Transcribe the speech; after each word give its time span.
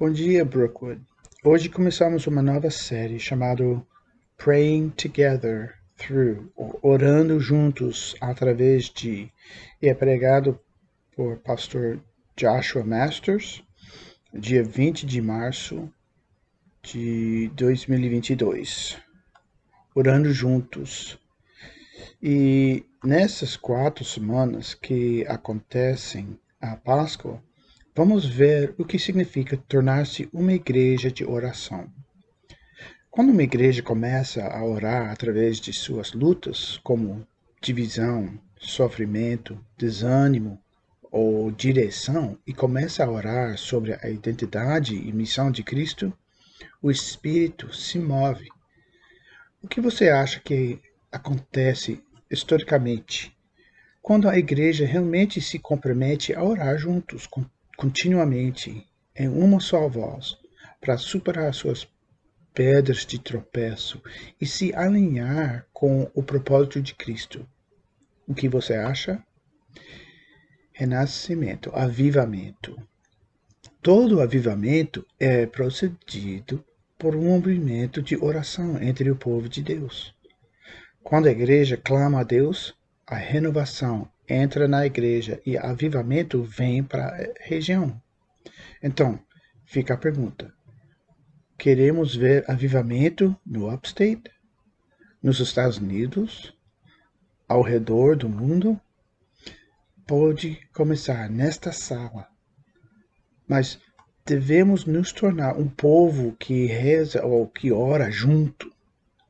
Bom 0.00 0.10
dia, 0.10 0.46
Brookwood. 0.46 1.02
Hoje 1.44 1.68
começamos 1.68 2.26
uma 2.26 2.40
nova 2.40 2.70
série 2.70 3.20
chamada 3.20 3.62
Praying 4.38 4.88
Together 4.96 5.74
Through, 5.98 6.50
Orando 6.80 7.38
Juntos 7.38 8.16
através 8.18 8.88
de, 8.88 9.30
e 9.82 9.88
é 9.90 9.92
pregado 9.92 10.58
por 11.14 11.36
pastor 11.40 12.02
Joshua 12.34 12.82
Masters, 12.82 13.62
dia 14.32 14.64
20 14.64 15.04
de 15.04 15.20
março 15.20 15.92
de 16.82 17.50
2022. 17.54 18.96
Orando 19.94 20.32
Juntos. 20.32 21.18
E 22.22 22.86
nessas 23.04 23.54
quatro 23.54 24.02
semanas 24.02 24.72
que 24.72 25.26
acontecem 25.26 26.40
a 26.58 26.74
Páscoa, 26.74 27.42
vamos 28.00 28.24
ver 28.24 28.74
o 28.78 28.84
que 28.86 28.98
significa 28.98 29.58
tornar-se 29.68 30.26
uma 30.32 30.54
igreja 30.54 31.12
de 31.12 31.22
oração. 31.22 31.86
Quando 33.10 33.28
uma 33.28 33.42
igreja 33.42 33.82
começa 33.82 34.42
a 34.42 34.64
orar 34.64 35.10
através 35.10 35.60
de 35.60 35.70
suas 35.70 36.14
lutas, 36.14 36.80
como 36.82 37.26
divisão, 37.60 38.40
sofrimento, 38.56 39.62
desânimo 39.76 40.58
ou 41.12 41.50
direção, 41.50 42.38
e 42.46 42.54
começa 42.54 43.04
a 43.04 43.10
orar 43.10 43.58
sobre 43.58 43.92
a 43.92 44.08
identidade 44.08 44.96
e 44.96 45.12
missão 45.12 45.50
de 45.50 45.62
Cristo, 45.62 46.10
o 46.80 46.90
Espírito 46.90 47.70
se 47.74 47.98
move. 47.98 48.48
O 49.62 49.68
que 49.68 49.78
você 49.78 50.08
acha 50.08 50.40
que 50.40 50.80
acontece 51.12 52.02
historicamente 52.30 53.30
quando 54.00 54.26
a 54.26 54.38
igreja 54.38 54.86
realmente 54.86 55.38
se 55.38 55.58
compromete 55.58 56.34
a 56.34 56.42
orar 56.42 56.78
juntos, 56.78 57.26
continuamente, 57.80 58.86
em 59.16 59.26
uma 59.26 59.58
só 59.58 59.88
voz, 59.88 60.36
para 60.82 60.98
superar 60.98 61.54
suas 61.54 61.88
pedras 62.52 63.06
de 63.06 63.18
tropeço 63.18 64.02
e 64.38 64.44
se 64.44 64.74
alinhar 64.74 65.66
com 65.72 66.10
o 66.14 66.22
propósito 66.22 66.82
de 66.82 66.94
Cristo. 66.94 67.48
O 68.28 68.34
que 68.34 68.50
você 68.50 68.74
acha? 68.74 69.24
Renascimento, 70.74 71.70
avivamento. 71.74 72.76
Todo 73.80 74.20
avivamento 74.20 75.06
é 75.18 75.46
procedido 75.46 76.62
por 76.98 77.16
um 77.16 77.30
movimento 77.30 78.02
de 78.02 78.14
oração 78.22 78.76
entre 78.82 79.10
o 79.10 79.16
povo 79.16 79.48
de 79.48 79.62
Deus. 79.62 80.14
Quando 81.02 81.28
a 81.28 81.32
igreja 81.32 81.78
clama 81.78 82.20
a 82.20 82.24
Deus, 82.24 82.74
a 83.06 83.16
renovação 83.16 84.06
entra 84.30 84.68
na 84.68 84.86
igreja 84.86 85.40
e 85.44 85.58
avivamento 85.58 86.42
vem 86.42 86.82
para 86.84 87.08
a 87.08 87.44
região. 87.44 88.00
Então, 88.82 89.18
fica 89.64 89.94
a 89.94 89.98
pergunta: 89.98 90.52
queremos 91.58 92.14
ver 92.14 92.44
avivamento 92.48 93.36
no 93.44 93.72
upstate, 93.72 94.30
nos 95.22 95.40
Estados 95.40 95.78
Unidos, 95.78 96.56
ao 97.48 97.62
redor 97.62 98.16
do 98.16 98.28
mundo? 98.28 98.80
Pode 100.06 100.60
começar 100.72 101.28
nesta 101.28 101.72
sala. 101.72 102.28
Mas 103.46 103.78
devemos 104.24 104.84
nos 104.84 105.12
tornar 105.12 105.56
um 105.56 105.68
povo 105.68 106.36
que 106.36 106.66
reza 106.66 107.24
ou 107.24 107.48
que 107.48 107.72
ora 107.72 108.10
junto. 108.10 108.72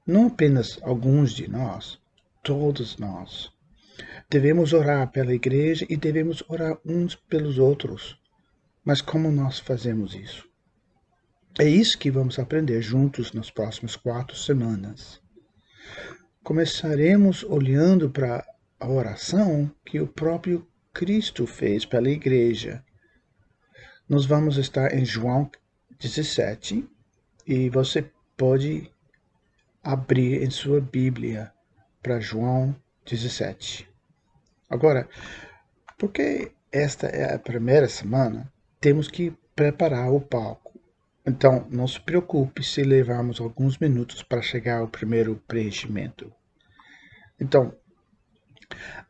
Não 0.07 0.27
apenas 0.27 0.79
alguns 0.83 1.33
de 1.33 1.49
nós, 1.49 1.99
todos 2.43 2.97
nós. 2.99 3.53
Devemos 4.29 4.73
orar 4.73 5.11
pela 5.11 5.35
igreja 5.35 5.87
e 5.89 5.97
devemos 5.97 6.43
orar 6.49 6.79
uns 6.85 7.15
pelos 7.15 7.59
outros. 7.59 8.19
Mas 8.85 9.01
como 9.01 9.31
nós 9.31 9.59
fazemos 9.59 10.15
isso? 10.15 10.49
É 11.59 11.69
isso 11.69 11.99
que 11.99 12.11
vamos 12.11 12.39
aprender 12.39 12.81
juntos 12.81 13.33
nas 13.33 13.51
próximas 13.51 13.97
quatro 13.97 14.37
semanas. 14.37 15.21
Começaremos 16.43 17.43
olhando 17.43 18.09
para 18.09 18.47
a 18.79 18.89
oração 18.89 19.71
que 19.85 20.01
o 20.01 20.07
próprio 20.07 20.67
Cristo 20.95 21.47
fez 21.47 21.85
pela 21.85 22.09
igreja. 22.09 22.83
Nós 24.09 24.25
vamos 24.25 24.57
estar 24.57 24.95
em 24.95 25.05
João 25.05 25.51
17 25.99 26.89
e 27.47 27.69
você 27.69 28.11
pode 28.37 28.91
abrir 29.83 30.43
em 30.43 30.51
sua 30.51 30.81
Bíblia 30.81 31.53
para 32.03 32.21
João 32.21 32.75
17. 33.05 33.90
Agora, 34.71 35.09
porque 35.99 36.53
esta 36.71 37.09
é 37.09 37.35
a 37.35 37.39
primeira 37.39 37.89
semana, 37.89 38.51
temos 38.81 39.09
que 39.09 39.37
preparar 39.57 40.13
o 40.13 40.21
palco. 40.21 40.81
Então, 41.27 41.67
não 41.69 41.87
se 41.89 42.01
preocupe 42.01 42.63
se 42.63 42.83
levarmos 42.83 43.41
alguns 43.41 43.77
minutos 43.79 44.23
para 44.23 44.41
chegar 44.41 44.79
ao 44.79 44.89
primeiro 44.89 45.43
preenchimento. 45.49 46.33
Então, 47.39 47.75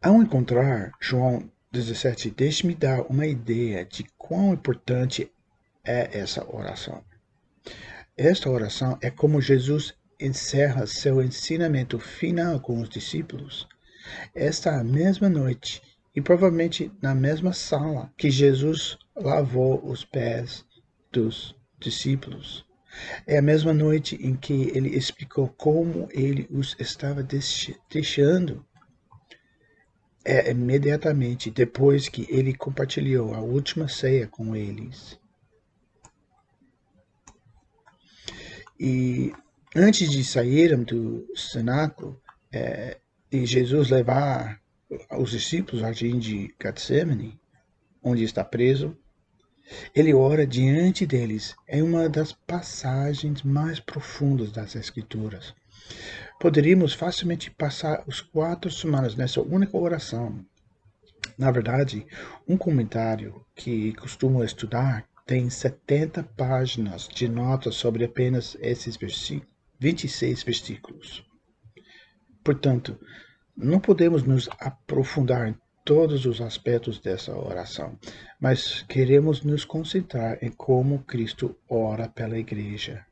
ao 0.00 0.22
encontrar 0.22 0.92
João 0.98 1.48
17, 1.70 2.30
deixe-me 2.30 2.74
dar 2.74 3.02
uma 3.02 3.26
ideia 3.26 3.84
de 3.84 4.04
quão 4.16 4.54
importante 4.54 5.30
é 5.84 6.18
essa 6.18 6.44
oração. 6.50 7.04
Esta 8.16 8.50
oração 8.50 8.98
é 9.02 9.10
como 9.10 9.40
Jesus 9.40 9.94
encerra 10.18 10.86
seu 10.86 11.22
ensinamento 11.22 11.98
final 11.98 12.58
com 12.60 12.80
os 12.80 12.88
discípulos 12.88 13.68
esta 14.34 14.82
mesma 14.84 15.28
noite, 15.28 15.82
e 16.14 16.20
provavelmente 16.20 16.90
na 17.00 17.14
mesma 17.14 17.52
sala 17.52 18.12
que 18.16 18.30
Jesus 18.30 18.98
lavou 19.16 19.84
os 19.84 20.04
pés 20.04 20.64
dos 21.12 21.54
discípulos. 21.78 22.64
É 23.26 23.38
a 23.38 23.42
mesma 23.42 23.72
noite 23.72 24.16
em 24.16 24.34
que 24.34 24.70
ele 24.74 24.96
explicou 24.96 25.48
como 25.48 26.08
ele 26.10 26.48
os 26.50 26.76
estava 26.78 27.22
deixando. 27.88 28.66
É 30.24 30.50
imediatamente 30.50 31.50
depois 31.50 32.08
que 32.08 32.26
ele 32.28 32.52
compartilhou 32.52 33.32
a 33.34 33.40
última 33.40 33.88
ceia 33.88 34.26
com 34.26 34.54
eles. 34.54 35.18
E 38.78 39.32
antes 39.74 40.10
de 40.10 40.24
saírem 40.24 40.82
do 40.82 41.26
cenáculo, 41.36 42.20
é, 42.52 42.98
e 43.32 43.46
Jesus 43.46 43.90
levar 43.90 44.60
os 45.16 45.30
discípulos 45.30 45.82
ao 45.82 45.92
jardim 45.92 46.18
de 46.18 46.54
Getsemane, 46.60 47.38
onde 48.02 48.24
está 48.24 48.44
preso, 48.44 48.96
ele 49.94 50.12
ora 50.12 50.46
diante 50.46 51.06
deles. 51.06 51.54
É 51.66 51.82
uma 51.82 52.08
das 52.08 52.32
passagens 52.32 53.42
mais 53.42 53.78
profundas 53.78 54.50
das 54.50 54.74
Escrituras. 54.74 55.54
Poderíamos 56.40 56.92
facilmente 56.92 57.50
passar 57.50 58.02
os 58.06 58.20
quatro 58.20 58.70
semanas 58.70 59.14
nessa 59.14 59.40
única 59.40 59.76
oração. 59.76 60.44
Na 61.38 61.50
verdade, 61.50 62.06
um 62.48 62.56
comentário 62.56 63.44
que 63.54 63.92
costumo 63.94 64.42
estudar 64.42 65.04
tem 65.24 65.48
70 65.48 66.24
páginas 66.36 67.06
de 67.06 67.28
notas 67.28 67.76
sobre 67.76 68.04
apenas 68.04 68.56
esses 68.60 68.98
26 69.78 70.42
versículos. 70.42 71.29
Portanto, 72.42 72.98
não 73.56 73.78
podemos 73.78 74.22
nos 74.22 74.48
aprofundar 74.58 75.48
em 75.48 75.54
todos 75.84 76.24
os 76.24 76.40
aspectos 76.40 76.98
dessa 76.98 77.36
oração, 77.36 77.98
mas 78.38 78.82
queremos 78.82 79.42
nos 79.42 79.64
concentrar 79.64 80.38
em 80.42 80.50
como 80.50 81.02
Cristo 81.04 81.56
ora 81.68 82.08
pela 82.08 82.38
igreja. 82.38 83.04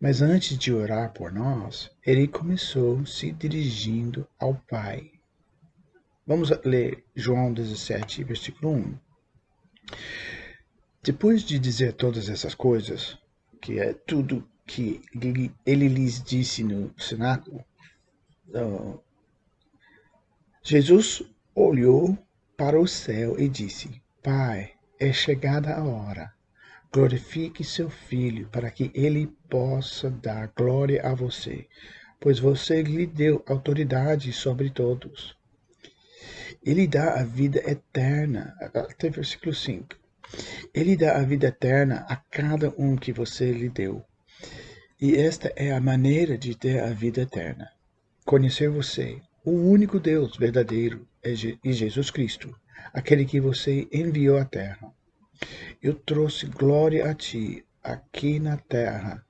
Mas 0.00 0.22
antes 0.22 0.56
de 0.56 0.72
orar 0.72 1.12
por 1.12 1.32
nós, 1.32 1.90
ele 2.06 2.28
começou 2.28 3.04
se 3.04 3.32
dirigindo 3.32 4.26
ao 4.38 4.54
Pai. 4.54 5.10
Vamos 6.26 6.50
ler 6.64 7.04
João 7.14 7.52
17, 7.52 8.22
versículo 8.24 8.72
1. 8.72 8.98
Depois 11.02 11.42
de 11.42 11.58
dizer 11.58 11.94
todas 11.94 12.28
essas 12.28 12.54
coisas, 12.54 13.18
que 13.60 13.78
é 13.78 13.92
tudo 13.92 14.48
que 14.66 15.00
ele 15.66 15.88
lhes 15.88 16.22
disse 16.22 16.62
no 16.62 16.92
cenáculo, 16.98 17.64
Jesus 20.62 21.22
olhou 21.54 22.16
para 22.56 22.80
o 22.80 22.86
céu 22.86 23.38
e 23.38 23.46
disse: 23.46 24.00
Pai, 24.22 24.72
é 24.98 25.12
chegada 25.12 25.74
a 25.74 25.84
hora. 25.84 26.32
Glorifique 26.90 27.62
seu 27.62 27.90
filho, 27.90 28.48
para 28.48 28.70
que 28.70 28.90
ele 28.94 29.26
possa 29.50 30.10
dar 30.10 30.50
glória 30.56 31.02
a 31.02 31.14
você, 31.14 31.66
pois 32.18 32.38
você 32.38 32.82
lhe 32.82 33.06
deu 33.06 33.44
autoridade 33.46 34.32
sobre 34.32 34.70
todos. 34.70 35.36
Ele 36.64 36.86
dá 36.86 37.20
a 37.20 37.24
vida 37.24 37.58
eterna. 37.70 38.56
Até 38.60 39.10
versículo 39.10 39.54
5. 39.54 39.88
Ele 40.72 40.96
dá 40.96 41.18
a 41.18 41.22
vida 41.22 41.48
eterna 41.48 42.06
a 42.08 42.16
cada 42.16 42.72
um 42.78 42.96
que 42.96 43.12
você 43.12 43.52
lhe 43.52 43.68
deu. 43.68 44.02
E 44.98 45.16
esta 45.16 45.52
é 45.54 45.70
a 45.70 45.80
maneira 45.80 46.38
de 46.38 46.56
ter 46.56 46.82
a 46.82 46.90
vida 46.90 47.20
eterna 47.20 47.68
conhecer 48.28 48.68
você, 48.68 49.22
o 49.42 49.52
único 49.52 49.98
Deus 49.98 50.36
verdadeiro, 50.36 51.08
e 51.24 51.72
Jesus 51.72 52.10
Cristo, 52.10 52.54
aquele 52.92 53.24
que 53.24 53.40
você 53.40 53.88
enviou 53.90 54.36
à 54.36 54.44
terra. 54.44 54.92
eu 55.82 55.94
trouxe 55.94 56.44
glória 56.44 57.10
a 57.10 57.14
ti 57.14 57.64
aqui 57.82 58.38
na 58.38 58.58
terra, 58.58 59.24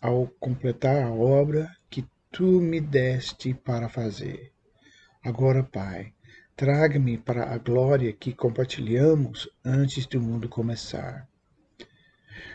ao 0.00 0.28
completar 0.40 1.02
a 1.02 1.12
obra 1.12 1.70
que 1.90 2.06
tu 2.32 2.58
me 2.58 2.80
deste 2.80 3.52
para 3.52 3.86
fazer. 3.86 4.50
Agora, 5.22 5.62
Pai, 5.62 6.14
traga-me 6.56 7.18
para 7.18 7.52
a 7.52 7.58
glória 7.58 8.14
que 8.14 8.32
compartilhamos 8.32 9.46
antes 9.62 10.06
do 10.06 10.22
mundo 10.22 10.48
começar. 10.48 11.28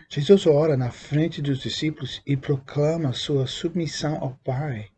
Jesus 0.09 0.47
ora 0.47 0.75
na 0.75 0.89
frente 0.89 1.39
dos 1.39 1.59
discípulos 1.59 2.19
e 2.25 2.35
proclama 2.35 3.13
sua 3.13 3.45
submissão 3.45 4.15
ao 4.15 4.33
Pai, 4.43 4.89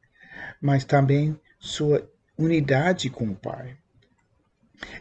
mas 0.65 0.83
também 0.83 1.39
sua 1.59 2.09
unidade 2.35 3.07
com 3.07 3.29
o 3.29 3.35
Pai. 3.35 3.77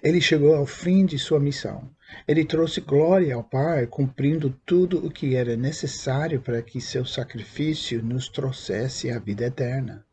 Ele 0.02 0.20
chegou 0.20 0.55
ao 0.55 0.66
fim 0.66 1.06
de 1.06 1.19
sua 1.19 1.40
missão. 1.40 1.90
Ele 2.28 2.44
trouxe 2.44 2.82
glória 2.82 3.34
ao 3.34 3.43
Pai, 3.43 3.87
cumprindo 3.87 4.50
tudo 4.66 5.05
o 5.05 5.11
que 5.11 5.34
era 5.34 5.56
necessário 5.56 6.43
para 6.43 6.61
que 6.61 6.82
seu 6.82 7.06
sacrifício 7.06 8.05
nos 8.05 8.28
trouxesse 8.28 9.11
a 9.11 9.19
vida 9.19 9.46
eterna. 9.46 10.05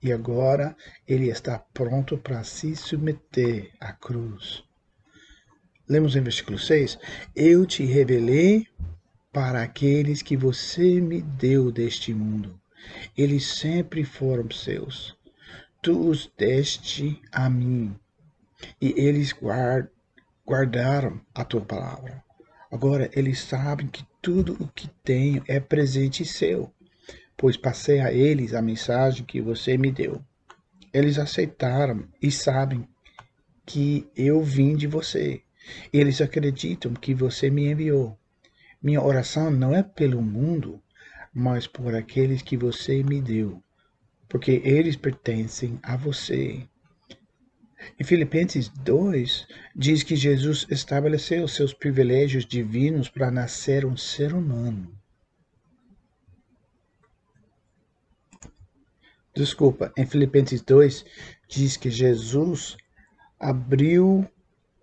E 0.00 0.12
agora 0.12 0.76
ele 1.08 1.28
está 1.28 1.58
pronto 1.58 2.16
para 2.16 2.44
se 2.44 2.76
submeter 2.76 3.72
à 3.80 3.92
cruz. 3.92 4.62
Lemos 5.88 6.14
em 6.14 6.20
versículo 6.20 6.56
6: 6.56 7.00
Eu 7.34 7.66
te 7.66 7.84
revelei 7.84 8.68
para 9.32 9.60
aqueles 9.60 10.22
que 10.22 10.36
você 10.36 11.00
me 11.00 11.20
deu 11.20 11.72
deste 11.72 12.14
mundo. 12.14 12.60
Eles 13.16 13.46
sempre 13.46 14.04
foram 14.04 14.50
seus. 14.50 15.16
Tu 15.82 16.08
os 16.08 16.30
deste 16.36 17.20
a 17.30 17.48
mim, 17.50 17.94
e 18.80 18.94
eles 18.96 19.32
guard, 19.32 19.88
guardaram 20.46 21.20
a 21.34 21.44
tua 21.44 21.60
palavra. 21.60 22.22
Agora 22.70 23.10
eles 23.12 23.40
sabem 23.40 23.86
que 23.86 24.04
tudo 24.20 24.56
o 24.58 24.66
que 24.68 24.88
tenho 25.02 25.44
é 25.46 25.60
presente 25.60 26.24
seu, 26.24 26.72
pois 27.36 27.56
passei 27.56 28.00
a 28.00 28.12
eles 28.12 28.54
a 28.54 28.62
mensagem 28.62 29.24
que 29.24 29.40
você 29.40 29.76
me 29.76 29.92
deu. 29.92 30.20
Eles 30.92 31.18
aceitaram 31.18 32.08
e 32.22 32.30
sabem 32.30 32.88
que 33.66 34.08
eu 34.16 34.42
vim 34.42 34.76
de 34.76 34.86
você. 34.86 35.42
Eles 35.92 36.20
acreditam 36.20 36.94
que 36.94 37.14
você 37.14 37.50
me 37.50 37.66
enviou. 37.70 38.18
Minha 38.82 39.02
oração 39.02 39.50
não 39.50 39.74
é 39.74 39.82
pelo 39.82 40.20
mundo, 40.20 40.80
mas 41.34 41.66
por 41.66 41.94
aqueles 41.94 42.40
que 42.40 42.56
você 42.56 43.02
me 43.02 43.20
deu, 43.20 43.60
porque 44.28 44.62
eles 44.64 44.94
pertencem 44.94 45.80
a 45.82 45.96
você. 45.96 46.66
Em 47.98 48.04
Filipenses 48.04 48.68
2, 48.68 49.46
diz 49.74 50.02
que 50.02 50.16
Jesus 50.16 50.66
estabeleceu 50.70 51.46
seus 51.48 51.74
privilégios 51.74 52.46
divinos 52.46 53.08
para 53.08 53.30
nascer 53.30 53.84
um 53.84 53.96
ser 53.96 54.32
humano. 54.32 54.96
Desculpa, 59.34 59.92
em 59.96 60.06
Filipenses 60.06 60.62
2, 60.62 61.04
diz 61.48 61.76
que 61.76 61.90
Jesus 61.90 62.76
abriu 63.38 64.26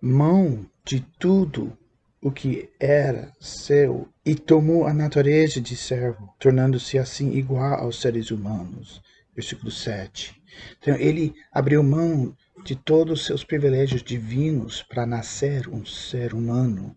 mão 0.02 0.70
de 0.84 1.00
tudo 1.18 1.78
o 2.22 2.32
que 2.32 2.70
era 2.80 3.34
seu 3.40 4.08
e 4.24 4.36
tomou 4.36 4.86
a 4.86 4.94
natureza 4.94 5.60
de 5.60 5.76
servo, 5.76 6.34
tornando-se 6.40 7.00
assim 7.00 7.32
igual 7.34 7.80
aos 7.80 8.00
seres 8.00 8.30
humanos. 8.30 9.02
Versículo 9.36 9.72
7. 9.72 10.40
Então, 10.80 10.96
ele 10.96 11.34
abriu 11.52 11.82
mão 11.82 12.36
de 12.64 12.76
todos 12.76 13.22
os 13.22 13.26
seus 13.26 13.44
privilégios 13.44 14.04
divinos 14.04 14.84
para 14.84 15.06
nascer 15.06 15.68
um 15.68 15.84
ser 15.86 16.34
humano. 16.34 16.96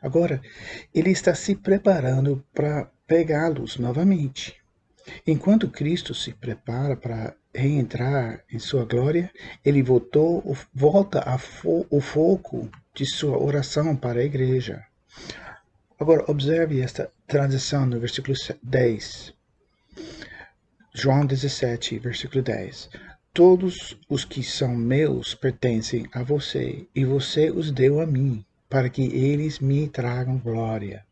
Agora, 0.00 0.40
ele 0.92 1.10
está 1.10 1.34
se 1.34 1.54
preparando 1.54 2.44
para 2.52 2.90
pegá-los 3.06 3.78
novamente. 3.78 4.56
Enquanto 5.26 5.68
Cristo 5.68 6.14
se 6.14 6.32
prepara 6.32 6.96
para 6.96 7.34
reentrar 7.54 8.42
em 8.50 8.58
sua 8.58 8.84
glória, 8.84 9.30
ele 9.64 9.82
voltou, 9.82 10.56
volta 10.72 11.20
a 11.20 11.38
fo 11.38 11.86
o 11.90 12.00
foco 12.00 12.68
de 12.94 13.06
sua 13.06 13.42
oração 13.42 13.96
para 13.96 14.20
a 14.20 14.24
igreja. 14.24 14.84
Agora, 15.98 16.24
observe 16.28 16.80
esta 16.80 17.12
transição 17.26 17.86
no 17.86 18.00
versículo 18.00 18.36
10. 18.62 19.32
João 20.94 21.24
17, 21.24 21.98
versículo 21.98 22.42
10. 22.42 22.90
Todos 23.32 23.96
os 24.08 24.24
que 24.24 24.42
são 24.42 24.74
meus 24.74 25.34
pertencem 25.34 26.06
a 26.12 26.22
você, 26.22 26.86
e 26.94 27.04
você 27.04 27.50
os 27.50 27.70
deu 27.70 28.00
a 28.00 28.06
mim, 28.06 28.44
para 28.68 28.90
que 28.90 29.02
eles 29.02 29.58
me 29.58 29.88
tragam 29.88 30.38
glória. 30.38 31.06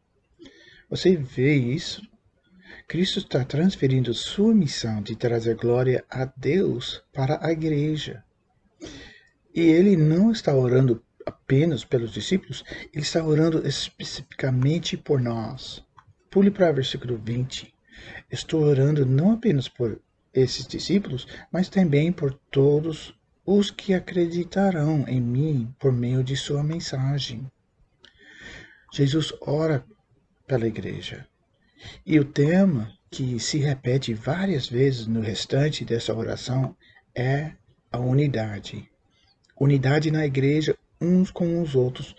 Você 0.90 1.16
vê 1.16 1.54
isso? 1.54 2.02
Cristo 2.86 3.20
está 3.20 3.44
transferindo 3.44 4.12
sua 4.12 4.52
missão 4.52 5.00
de 5.00 5.14
trazer 5.14 5.54
glória 5.54 6.04
a 6.10 6.24
Deus 6.24 7.02
para 7.12 7.38
a 7.40 7.52
igreja. 7.52 8.24
E 9.54 9.60
ele 9.60 9.96
não 9.96 10.32
está 10.32 10.54
orando 10.54 11.02
apenas 11.30 11.84
pelos 11.84 12.12
discípulos, 12.12 12.64
ele 12.92 13.02
está 13.02 13.24
orando 13.24 13.66
especificamente 13.66 14.96
por 14.96 15.20
nós. 15.20 15.82
Pule 16.30 16.50
para 16.50 16.70
o 16.70 16.74
versículo 16.74 17.16
20. 17.16 17.72
Estou 18.30 18.62
orando 18.62 19.06
não 19.06 19.32
apenas 19.32 19.68
por 19.68 20.00
esses 20.34 20.66
discípulos, 20.66 21.26
mas 21.50 21.68
também 21.68 22.12
por 22.12 22.32
todos 22.50 23.14
os 23.44 23.70
que 23.70 23.94
acreditarão 23.94 25.04
em 25.08 25.20
mim 25.20 25.74
por 25.78 25.92
meio 25.92 26.22
de 26.22 26.36
sua 26.36 26.62
mensagem. 26.62 27.50
Jesus 28.92 29.32
ora 29.40 29.84
pela 30.46 30.66
igreja. 30.66 31.26
E 32.04 32.18
o 32.18 32.24
tema 32.24 32.92
que 33.10 33.40
se 33.40 33.58
repete 33.58 34.14
várias 34.14 34.68
vezes 34.68 35.06
no 35.06 35.20
restante 35.20 35.84
dessa 35.84 36.14
oração 36.14 36.76
é 37.14 37.52
a 37.90 37.98
unidade. 37.98 38.88
Unidade 39.58 40.10
na 40.10 40.24
igreja 40.24 40.76
uns 41.00 41.30
com 41.30 41.62
os 41.62 41.74
outros 41.74 42.14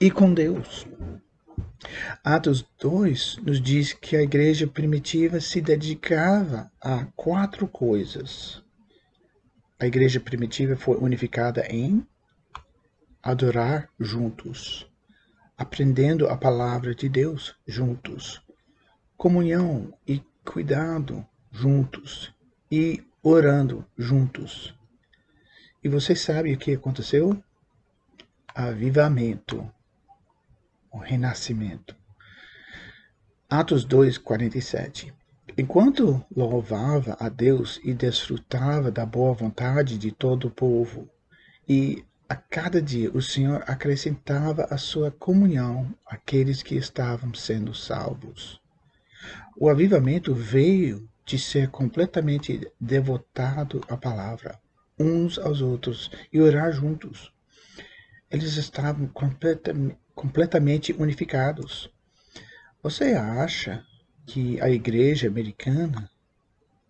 e 0.00 0.10
com 0.10 0.32
Deus. 0.32 0.86
Atos 2.22 2.64
2 2.78 3.38
nos 3.38 3.60
diz 3.60 3.92
que 3.92 4.16
a 4.16 4.22
igreja 4.22 4.66
primitiva 4.66 5.40
se 5.40 5.60
dedicava 5.60 6.70
a 6.80 7.06
quatro 7.16 7.66
coisas. 7.66 8.62
A 9.78 9.86
igreja 9.86 10.20
primitiva 10.20 10.76
foi 10.76 10.96
unificada 10.96 11.66
em 11.68 12.06
adorar 13.22 13.88
juntos, 13.98 14.86
aprendendo 15.56 16.28
a 16.28 16.36
palavra 16.36 16.94
de 16.94 17.08
Deus 17.08 17.54
juntos, 17.66 18.40
comunhão 19.16 19.92
e 20.06 20.22
cuidado 20.44 21.26
juntos 21.50 22.32
e 22.70 23.02
orando 23.22 23.84
juntos. 23.96 24.74
E 25.82 25.88
você 25.88 26.14
sabe 26.14 26.52
o 26.54 26.58
que 26.58 26.74
aconteceu? 26.74 27.42
Avivamento, 28.54 29.66
o 30.90 30.98
renascimento. 30.98 31.96
Atos 33.48 33.82
2, 33.84 34.18
47. 34.18 35.12
Enquanto 35.56 36.22
louvava 36.34 37.16
a 37.18 37.30
Deus 37.30 37.80
e 37.82 37.94
desfrutava 37.94 38.90
da 38.90 39.06
boa 39.06 39.32
vontade 39.32 39.96
de 39.96 40.12
todo 40.12 40.48
o 40.48 40.50
povo, 40.50 41.08
e 41.66 42.04
a 42.28 42.34
cada 42.34 42.80
dia 42.80 43.10
o 43.12 43.22
Senhor 43.22 43.64
acrescentava 43.66 44.66
a 44.70 44.76
sua 44.76 45.10
comunhão 45.10 45.94
àqueles 46.06 46.62
que 46.62 46.74
estavam 46.74 47.32
sendo 47.34 47.74
salvos. 47.74 48.60
O 49.56 49.68
avivamento 49.70 50.34
veio 50.34 51.08
de 51.24 51.38
ser 51.38 51.70
completamente 51.70 52.70
devotado 52.78 53.82
à 53.88 53.96
palavra, 53.96 54.58
uns 54.98 55.38
aos 55.38 55.62
outros, 55.62 56.10
e 56.30 56.40
orar 56.40 56.70
juntos 56.72 57.32
eles 58.32 58.56
estavam 58.56 59.06
completamente 60.14 60.94
unificados. 60.94 61.92
Você 62.82 63.12
acha 63.12 63.84
que 64.26 64.58
a 64.62 64.70
igreja 64.70 65.28
americana 65.28 66.10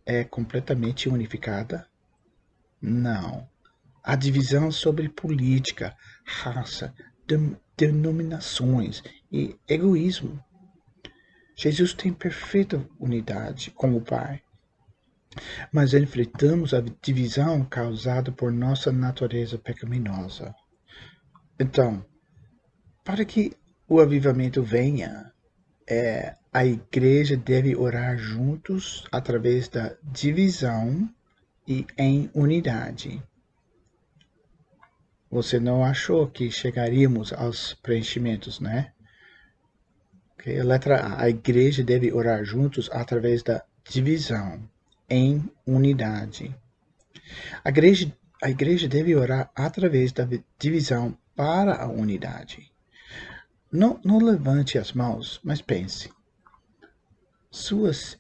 é 0.07 0.23
completamente 0.23 1.09
unificada? 1.09 1.89
Não. 2.81 3.49
Há 4.05 4.15
divisão 4.15 4.71
sobre 4.71 5.09
política, 5.09 5.97
raça, 6.25 6.95
denominações 7.77 9.03
e 9.31 9.59
egoísmo. 9.69 10.41
Jesus 11.57 11.93
tem 11.93 12.13
perfeita 12.13 12.89
unidade 13.01 13.73
com 13.73 13.97
o 13.97 14.01
Pai. 14.01 14.41
Mas 15.73 15.93
enfrentamos 15.93 16.73
a 16.73 16.81
divisão 17.03 17.65
causada 17.65 18.31
por 18.31 18.53
nossa 18.53 18.93
natureza 18.93 19.59
pecaminosa. 19.59 20.55
Então, 21.63 22.05
para 23.05 23.25
que 23.25 23.53
o 23.89 24.01
avivamento 24.01 24.65
venha, 24.65 25.33
é, 25.89 26.35
a 26.53 26.67
igreja 26.67 27.37
deve 27.37 27.77
orar 27.77 28.19
juntos 28.19 29.07
através 29.13 29.69
da 29.69 29.95
divisão 30.03 31.09
e 31.67 31.87
em 31.97 32.29
unidade. 32.35 33.23
Você 35.31 35.61
não 35.61 35.85
achou 35.85 36.27
que 36.27 36.51
chegaríamos 36.51 37.33
aos 37.33 37.75
preenchimentos, 37.75 38.59
né? 38.59 38.93
Okay? 40.35 40.61
Letra 40.65 40.97
A. 41.01 41.23
A 41.23 41.29
igreja 41.29 41.85
deve 41.85 42.13
orar 42.13 42.45
juntos 42.45 42.91
através 42.93 43.41
da 43.45 43.65
divisão 43.89 44.69
em 45.09 45.49
unidade. 45.65 46.53
A 47.63 47.69
igreja, 47.69 48.13
a 48.43 48.51
igreja 48.51 48.89
deve 48.89 49.15
orar 49.15 49.49
através 49.55 50.11
da 50.11 50.29
divisão 50.59 51.17
para 51.43 51.83
a 51.83 51.89
unidade. 51.89 52.73
Não, 53.73 54.01
não 54.05 54.19
levante 54.19 54.79
as 54.79 54.93
mãos, 54.93 55.41
mas 55.43 55.61
pense. 55.61 56.09
Suas 57.51 58.17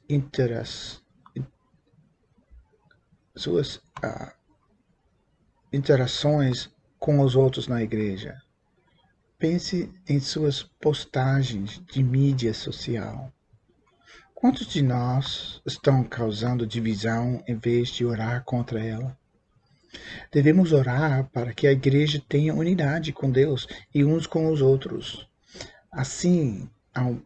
suas 3.37 3.77
uh, 3.77 4.33
interações 5.73 6.69
com 6.99 7.21
os 7.21 7.37
outros 7.37 7.69
na 7.69 7.81
igreja. 7.81 8.43
Pense 9.39 9.95
em 10.09 10.19
suas 10.19 10.65
postagens 10.65 11.81
de 11.93 12.03
mídia 12.03 12.53
social. 12.53 13.33
Quantos 14.35 14.67
de 14.67 14.83
nós 14.83 15.63
estão 15.65 16.03
causando 16.03 16.67
divisão 16.67 17.41
em 17.47 17.55
vez 17.55 17.91
de 17.91 18.05
orar 18.05 18.43
contra 18.43 18.85
ela? 18.85 19.17
Devemos 20.33 20.73
orar 20.73 21.29
para 21.33 21.53
que 21.53 21.67
a 21.67 21.73
igreja 21.73 22.23
tenha 22.29 22.55
unidade 22.55 23.13
com 23.13 23.31
Deus 23.31 23.67
e 23.95 24.05
uns 24.05 24.27
com 24.27 24.51
os 24.51 24.63
outros. 24.63 25.29
Assim, 25.91 26.69
ao 26.95 27.21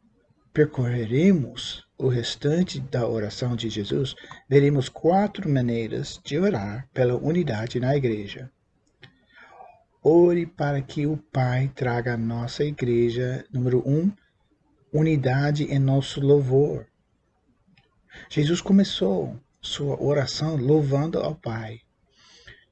percorreremos 0.53 1.87
o 1.99 2.09
restante 2.09 2.81
da 2.81 3.07
oração 3.07 3.55
de 3.55 3.69
Jesus, 3.69 4.15
veremos 4.49 4.89
quatro 4.89 5.49
maneiras 5.49 6.21
de 6.25 6.39
orar 6.39 6.89
pela 6.93 7.15
unidade 7.15 7.79
na 7.79 7.95
igreja. 7.97 8.51
Ore 10.03 10.47
para 10.47 10.81
que 10.81 11.07
o 11.07 11.17
Pai 11.17 11.71
traga 11.75 12.15
à 12.15 12.17
nossa 12.17 12.65
igreja, 12.65 13.45
número 13.53 13.83
um, 13.87 14.11
unidade 14.93 15.65
em 15.65 15.79
nosso 15.79 16.21
louvor. 16.21 16.87
Jesus 18.31 18.61
começou 18.61 19.39
sua 19.61 20.01
oração 20.03 20.57
louvando 20.57 21.19
ao 21.19 21.35
Pai. 21.35 21.81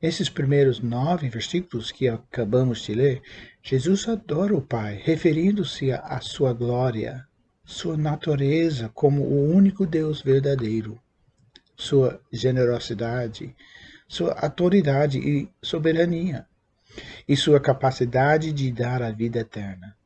Nesses 0.04 0.28
primeiros 0.28 0.80
nove 0.80 1.30
versículos 1.30 1.90
que 1.90 2.06
acabamos 2.06 2.82
de 2.82 2.94
ler, 2.94 3.22
Jesus 3.62 4.06
adora 4.06 4.54
o 4.54 4.60
Pai, 4.60 5.00
referindo-se 5.02 5.92
à 5.92 6.20
sua 6.20 6.52
glória, 6.52 7.26
sua 7.64 7.96
natureza 7.96 8.90
como 8.92 9.22
o 9.22 9.50
único 9.50 9.86
Deus 9.86 10.20
verdadeiro, 10.20 11.00
sua 11.74 12.20
generosidade, 12.30 13.56
sua 14.06 14.38
autoridade 14.42 15.18
e 15.20 15.48
soberania, 15.62 16.46
e 17.26 17.34
sua 17.34 17.58
capacidade 17.58 18.52
de 18.52 18.70
dar 18.70 19.02
a 19.02 19.10
vida 19.10 19.38
eterna. 19.38 19.96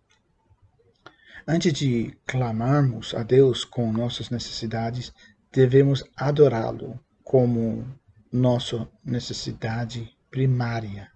Antes 1.45 1.73
de 1.73 2.17
clamarmos 2.25 3.17
a 3.17 3.25
Deus 3.25 3.65
com 3.65 3.91
nossas 3.91 4.31
necessidades, 4.31 5.13
devemos 5.51 6.05
adorá-lo 6.17 7.01
como 7.25 7.85
nossa 8.33 8.89
necessidade 9.05 10.17
primária. 10.31 11.11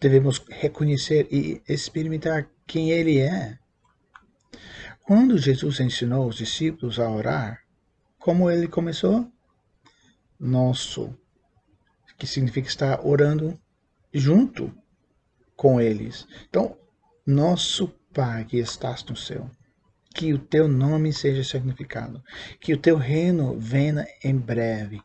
Devemos 0.00 0.38
reconhecer 0.48 1.28
e 1.30 1.62
experimentar 1.68 2.48
quem 2.66 2.90
Ele 2.90 3.18
é. 3.20 3.58
Quando 5.02 5.38
Jesus 5.38 5.80
ensinou 5.80 6.28
os 6.28 6.36
discípulos 6.36 6.98
a 6.98 7.08
orar, 7.08 7.62
como 8.18 8.48
ele 8.48 8.68
começou? 8.68 9.30
Nosso, 10.38 11.16
que 12.16 12.26
significa 12.26 12.68
estar 12.68 13.04
orando 13.04 13.58
junto 14.12 14.72
com 15.56 15.80
eles. 15.80 16.26
Então, 16.48 16.76
nosso 17.26 17.88
Pai 18.12 18.44
que 18.44 18.58
estás 18.58 19.02
no 19.04 19.16
céu 19.16 19.50
que 20.12 20.32
o 20.32 20.38
teu 20.38 20.68
nome 20.68 21.12
seja 21.12 21.42
significado, 21.42 22.22
que 22.60 22.72
o 22.72 22.78
teu 22.78 22.96
reino 22.96 23.58
venha 23.58 24.06
em 24.22 24.36
breve. 24.36 25.02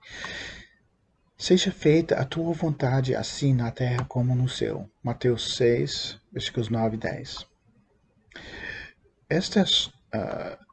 Seja 1.37 1.71
feita 1.71 2.15
a 2.15 2.25
tua 2.25 2.53
vontade, 2.53 3.15
assim 3.15 3.53
na 3.53 3.71
terra 3.71 4.03
como 4.05 4.35
no 4.35 4.49
céu. 4.49 4.89
Mateus 5.03 5.55
6, 5.55 6.19
versículos 6.31 6.69
9 6.69 6.95
e 6.95 6.99
10. 6.99 7.45
Esta 9.29 9.63
uh, 9.63 10.65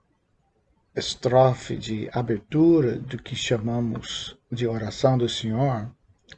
estrofe 0.97 1.77
de 1.77 2.09
abertura 2.13 2.97
do 2.97 3.23
que 3.23 3.37
chamamos 3.37 4.37
de 4.51 4.67
oração 4.67 5.19
do 5.19 5.29
Senhor 5.29 5.91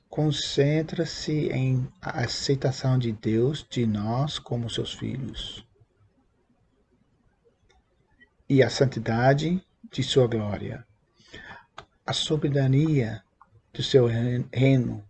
concentra-se 0.08 1.48
em 1.50 1.86
a 2.00 2.22
aceitação 2.22 2.98
de 2.98 3.12
Deus 3.12 3.66
de 3.68 3.86
nós 3.86 4.38
como 4.38 4.70
seus 4.70 4.94
filhos 4.94 5.65
e 8.48 8.62
a 8.62 8.70
santidade 8.70 9.60
de 9.90 10.02
sua 10.02 10.26
glória, 10.26 10.84
a 12.06 12.12
soberania 12.12 13.22
do 13.72 13.82
seu 13.82 14.06
reino 14.06 15.04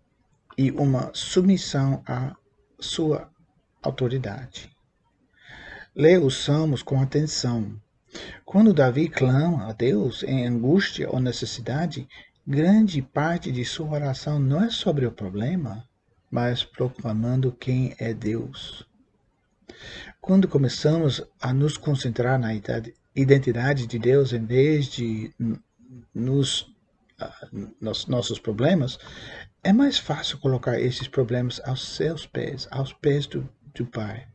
e 0.56 0.70
uma 0.70 1.10
submissão 1.14 2.02
à 2.06 2.34
sua 2.78 3.30
autoridade. 3.82 4.74
Leia 5.94 6.20
os 6.20 6.44
Salmos 6.44 6.82
com 6.82 7.00
atenção. 7.00 7.80
Quando 8.44 8.72
Davi 8.72 9.08
clama 9.08 9.68
a 9.68 9.72
Deus 9.72 10.22
em 10.22 10.46
angústia 10.46 11.10
ou 11.10 11.20
necessidade, 11.20 12.08
grande 12.46 13.02
parte 13.02 13.52
de 13.52 13.64
sua 13.64 13.90
oração 13.90 14.38
não 14.38 14.62
é 14.62 14.70
sobre 14.70 15.06
o 15.06 15.12
problema, 15.12 15.86
mas 16.30 16.64
proclamando 16.64 17.52
quem 17.52 17.94
é 17.98 18.14
Deus. 18.14 18.86
Quando 20.20 20.48
começamos 20.48 21.22
a 21.40 21.52
nos 21.52 21.76
concentrar 21.76 22.38
na 22.38 22.54
identidade 23.16 23.86
de 23.86 23.98
Deus 23.98 24.32
em 24.32 24.44
vez 24.44 24.86
de 24.86 25.32
nos, 26.14 26.62
uh, 27.20 27.72
nos 27.80 28.06
nossos 28.06 28.38
problemas, 28.38 28.98
é 29.64 29.72
mais 29.72 29.98
fácil 29.98 30.38
colocar 30.38 30.78
esses 30.78 31.08
problemas 31.08 31.60
aos 31.64 31.96
seus 31.96 32.26
pés, 32.26 32.68
aos 32.70 32.92
pés 32.92 33.26
do, 33.26 33.48
do 33.74 33.86
Pai. 33.86 34.28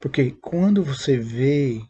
Porque 0.00 0.32
quando 0.32 0.82
você 0.82 1.16
vê 1.18 1.82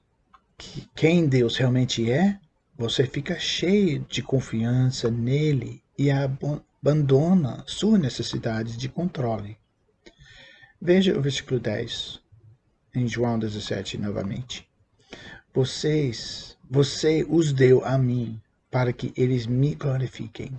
que, 0.59 0.89
quem 0.95 1.27
Deus 1.27 1.57
realmente 1.57 2.11
é, 2.11 2.39
você 2.77 3.07
fica 3.07 3.39
cheio 3.39 4.05
de 4.09 4.23
confiança 4.23 5.11
nele 5.11 5.83
e 5.99 6.11
abandona 6.11 7.63
sua 7.67 7.99
necessidade 7.99 8.77
de 8.77 8.89
controle. 8.89 9.59
Veja 10.81 11.17
o 11.17 11.21
versículo 11.21 11.61
10, 11.61 12.23
em 12.95 13.07
João 13.07 13.39
17, 13.39 13.99
novamente. 13.99 14.70
Vocês, 15.53 16.57
você 16.71 17.27
os 17.29 17.53
deu 17.53 17.85
a 17.85 17.99
mim 17.99 18.41
para 18.71 18.93
que 18.93 19.13
eles 19.17 19.47
me 19.47 19.75
glorifiquem. 19.75 20.57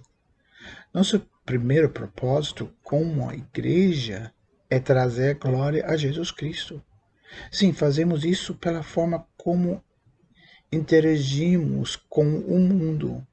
Nosso 0.93 1.25
primeiro 1.45 1.89
propósito 1.89 2.69
como 2.83 3.29
a 3.29 3.33
igreja 3.33 4.33
é 4.69 4.79
trazer 4.79 5.35
glória 5.35 5.85
a 5.85 5.95
Jesus 5.95 6.29
Cristo. 6.29 6.83
Sim, 7.49 7.71
fazemos 7.71 8.25
isso 8.25 8.53
pela 8.55 8.83
forma 8.83 9.25
como 9.37 9.81
interagimos 10.69 11.95
com 11.95 12.39
o 12.39 12.59
mundo. 12.59 13.25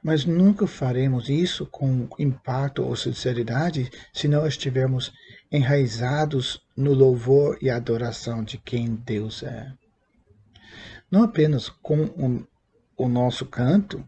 Mas 0.00 0.24
nunca 0.24 0.66
faremos 0.68 1.28
isso 1.28 1.66
com 1.66 2.08
impacto 2.20 2.84
ou 2.84 2.94
sinceridade 2.94 3.90
se 4.12 4.28
não 4.28 4.46
estivermos 4.46 5.12
enraizados 5.56 6.62
no 6.76 6.92
louvor 6.92 7.58
e 7.60 7.70
adoração 7.70 8.44
de 8.44 8.58
quem 8.58 8.94
Deus 8.94 9.42
é. 9.42 9.72
Não 11.10 11.22
apenas 11.22 11.68
com 11.68 12.04
o, 12.04 12.46
o 12.96 13.08
nosso 13.08 13.46
canto, 13.46 14.06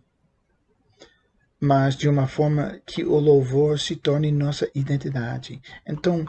mas 1.60 1.96
de 1.96 2.08
uma 2.08 2.26
forma 2.26 2.80
que 2.86 3.04
o 3.04 3.18
louvor 3.18 3.78
se 3.78 3.96
torne 3.96 4.30
nossa 4.30 4.70
identidade. 4.74 5.60
Então, 5.86 6.24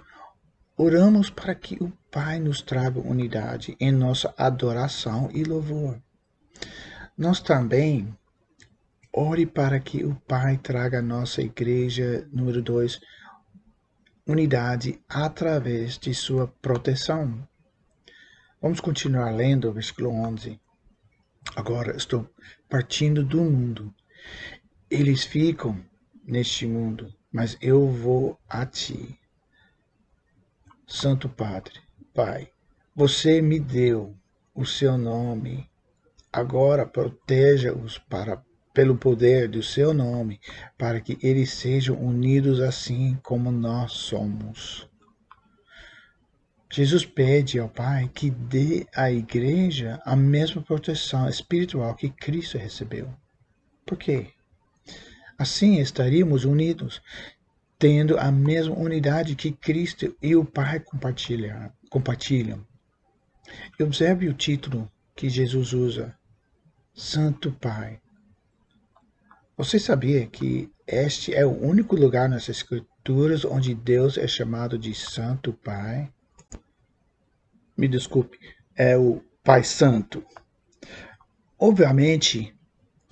oramos 0.77 1.29
para 1.29 1.53
que 1.53 1.75
o 1.83 1.91
Pai 2.11 2.39
nos 2.39 2.61
traga 2.61 2.99
unidade 2.99 3.77
em 3.79 3.91
nossa 3.91 4.33
adoração 4.35 5.29
e 5.31 5.43
louvor. 5.43 6.01
Nós 7.15 7.39
também 7.39 8.17
ore 9.13 9.45
para 9.45 9.79
que 9.79 10.03
o 10.03 10.15
Pai 10.27 10.57
traga 10.57 10.99
a 10.99 11.03
nossa 11.03 11.41
igreja, 11.41 12.27
número 12.31 12.61
2, 12.61 12.99
unidade 14.29 15.01
através 15.09 15.98
de 15.98 16.13
sua 16.13 16.48
proteção. 16.62 17.48
Vamos 18.62 18.79
continuar 18.79 19.31
lendo 19.31 19.67
o 19.67 19.74
versículo 19.74 20.12
11. 20.12 20.59
Agora 21.55 21.98
estou 21.98 22.29
partindo 22.69 23.24
do 23.24 23.41
mundo. 23.41 23.91
Eles 24.88 25.24
ficam 25.24 25.83
neste 26.24 26.67
mundo, 26.67 27.12
mas 27.31 27.57
eu 27.59 27.91
vou 27.91 28.39
a 28.48 28.67
ti. 28.67 29.19
Santo 30.86 31.27
Padre, 31.27 31.81
Pai, 32.13 32.51
você 32.95 33.41
me 33.41 33.59
deu 33.59 34.15
o 34.53 34.63
seu 34.63 34.95
nome. 34.95 35.67
Agora 36.31 36.86
proteja-os 36.86 37.98
para 37.98 38.38
pelo 38.79 38.98
poder 38.98 39.50
do 39.50 39.62
seu 39.62 39.93
nome, 39.93 40.39
para 40.77 41.01
que 41.01 41.17
eles 41.21 41.51
sejam 41.51 41.98
unidos 41.98 42.62
assim 42.62 43.19
como 43.21 43.51
nós 43.51 43.91
somos. 43.91 44.88
Jesus 46.71 47.05
pede 47.05 47.59
ao 47.59 47.67
Pai 47.67 48.09
que 48.15 48.29
dê 48.29 48.88
à 48.95 49.12
igreja 49.12 50.01
a 50.05 50.15
mesma 50.15 50.62
proteção 50.62 51.27
espiritual 51.27 51.93
que 51.93 52.09
Cristo 52.09 52.57
recebeu. 52.57 53.13
Por 53.86 53.98
quê? 53.98 54.27
Assim 55.38 55.81
estaríamos 55.81 56.45
unidos, 56.45 57.01
tendo 57.77 58.17
a 58.17 58.31
mesma 58.31 58.77
unidade 58.77 59.36
que 59.36 59.51
Cristo 59.51 60.15
e 60.21 60.38
o 60.38 60.45
Pai 60.45 60.79
compartilham. 60.79 61.69
compartilham. 61.89 62.65
Observe 63.77 64.29
o 64.29 64.33
título 64.33 64.89
que 65.17 65.27
Jesus 65.27 65.74
usa: 65.74 66.17
Santo 66.93 67.51
Pai. 67.51 68.00
Você 69.60 69.78
sabia 69.78 70.25
que 70.25 70.72
este 70.88 71.36
é 71.36 71.46
o 71.46 71.51
único 71.51 71.94
lugar 71.94 72.30
nas 72.30 72.48
Escrituras 72.48 73.44
onde 73.44 73.75
Deus 73.75 74.18
é 74.18 74.25
chamado 74.25 74.80
de 74.80 74.96
Santo 74.96 75.51
Pai? 75.51 76.10
Me 77.75 77.86
desculpe, 77.86 78.39
é 78.74 78.98
o 78.98 79.22
Pai 79.44 79.66
Santo. 79.66 80.24
Obviamente, 81.60 82.56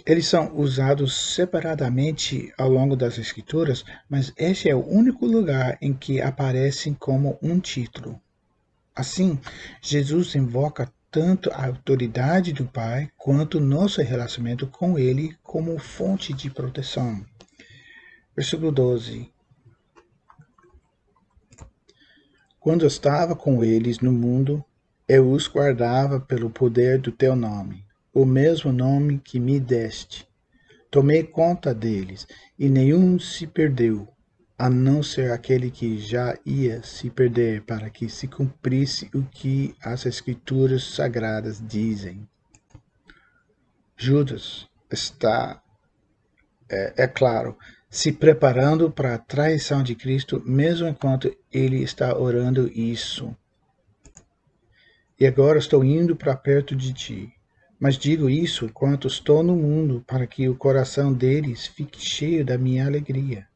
eles 0.05 0.25
são 0.25 0.57
usados 0.57 1.33
separadamente 1.35 2.53
ao 2.57 2.69
longo 2.69 2.95
das 2.95 3.17
Escrituras, 3.17 3.83
mas 4.07 4.31
este 4.37 4.69
é 4.69 4.73
o 4.73 4.87
único 4.87 5.25
lugar 5.25 5.77
em 5.81 5.93
que 5.93 6.21
aparecem 6.21 6.93
como 6.93 7.37
um 7.41 7.59
título. 7.59 8.21
Assim, 8.95 9.37
Jesus 9.81 10.33
invoca 10.33 10.89
tanto 11.11 11.49
a 11.51 11.65
autoridade 11.65 12.53
do 12.53 12.65
Pai 12.65 13.09
quanto 13.17 13.59
nosso 13.59 14.01
relacionamento 14.01 14.67
com 14.67 14.97
Ele 14.99 15.35
como 15.41 15.79
fonte 15.79 16.33
de 16.33 16.49
proteção. 16.49 17.25
Versículo 18.35 18.71
12. 18.71 19.31
Quando 22.59 22.85
estava 22.85 23.35
com 23.35 23.63
eles 23.63 23.99
no 23.99 24.11
mundo, 24.11 24.63
eu 25.07 25.31
os 25.31 25.47
guardava 25.47 26.19
pelo 26.19 26.49
poder 26.49 26.99
do 26.99 27.11
teu 27.11 27.35
nome, 27.35 27.85
o 28.13 28.25
mesmo 28.25 28.73
nome 28.73 29.19
que 29.19 29.39
me 29.39 29.59
deste. 29.59 30.27
Tomei 30.91 31.23
conta 31.23 31.73
deles, 31.73 32.27
e 32.59 32.67
nenhum 32.67 33.17
se 33.17 33.47
perdeu, 33.47 34.07
a 34.57 34.69
não 34.69 35.03
ser 35.03 35.31
aquele 35.31 35.69
que 35.69 35.99
já 35.99 36.35
ia 36.43 36.81
se 36.81 37.09
perder, 37.11 37.61
para 37.61 37.89
que 37.89 38.09
se 38.09 38.27
cumprisse 38.27 39.07
o 39.13 39.21
que 39.23 39.75
as 39.81 40.05
Escrituras 40.05 40.83
Sagradas 40.83 41.61
dizem. 41.63 42.27
Judas 43.95 44.67
está, 44.91 45.61
é, 46.69 47.03
é 47.03 47.07
claro, 47.07 47.55
se 47.89 48.11
preparando 48.11 48.91
para 48.91 49.13
a 49.13 49.19
traição 49.19 49.83
de 49.83 49.95
Cristo, 49.95 50.41
mesmo 50.43 50.87
enquanto 50.87 51.35
ele 51.51 51.83
está 51.83 52.17
orando 52.17 52.67
isso. 52.67 53.35
E 55.19 55.25
agora 55.25 55.59
estou 55.59 55.83
indo 55.83 56.15
para 56.15 56.35
perto 56.35 56.75
de 56.75 56.93
ti. 56.93 57.33
Mas 57.79 57.95
digo 57.95 58.27
isso 58.27 58.65
enquanto 58.65 59.07
estou 59.07 59.43
no 59.43 59.55
mundo, 59.55 60.03
para 60.07 60.25
que 60.25 60.49
o 60.49 60.55
coração 60.55 61.13
deles 61.13 61.67
fique 61.67 62.01
cheio 62.01 62.43
da 62.43 62.57
minha 62.57 62.85
alegria. 62.85 63.47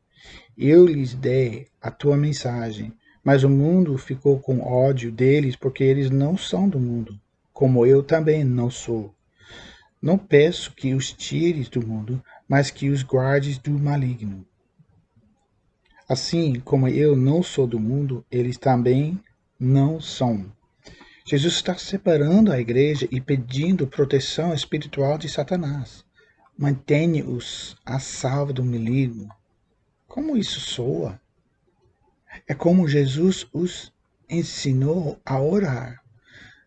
Eu 0.58 0.86
lhes 0.86 1.14
dei 1.14 1.68
a 1.82 1.90
tua 1.90 2.18
mensagem, 2.18 2.94
mas 3.24 3.44
o 3.44 3.50
mundo 3.50 3.98
ficou 3.98 4.40
com 4.40 4.62
ódio 4.62 5.12
deles 5.12 5.56
porque 5.56 5.84
eles 5.84 6.10
não 6.10 6.38
são 6.38 6.68
do 6.68 6.80
mundo, 6.80 7.20
como 7.54 7.86
eu 7.86 8.04
também 8.04 8.44
não 8.44 8.70
sou. 8.70 9.14
Não 10.02 10.18
peço 10.18 10.74
que 10.74 10.94
os 10.94 11.14
tires 11.14 11.70
do 11.70 11.86
mundo, 11.86 12.24
mas 12.48 12.72
que 12.72 12.90
os 12.90 13.04
guardes 13.04 13.58
do 13.58 13.72
maligno. 13.72 14.46
Assim 16.10 16.60
como 16.60 16.88
eu 16.88 17.16
não 17.16 17.42
sou 17.42 17.66
do 17.66 17.80
mundo, 17.80 18.26
eles 18.30 18.58
também 18.58 19.20
não 19.60 20.02
são. 20.02 20.52
Jesus 21.26 21.54
está 21.54 21.78
separando 21.78 22.52
a 22.52 22.60
igreja 22.60 23.08
e 23.12 23.22
pedindo 23.22 23.88
proteção 23.88 24.54
espiritual 24.54 25.18
de 25.18 25.30
Satanás. 25.30 26.04
Mantenha-os 26.58 27.78
a 27.86 28.00
salvo 28.00 28.52
do 28.52 28.66
maligno. 28.66 29.30
Como 30.14 30.36
isso 30.36 30.60
soa? 30.60 31.22
É 32.46 32.54
como 32.54 32.86
Jesus 32.86 33.48
os 33.54 33.94
ensinou 34.30 35.18
a 35.26 35.40
orar. 35.40 36.04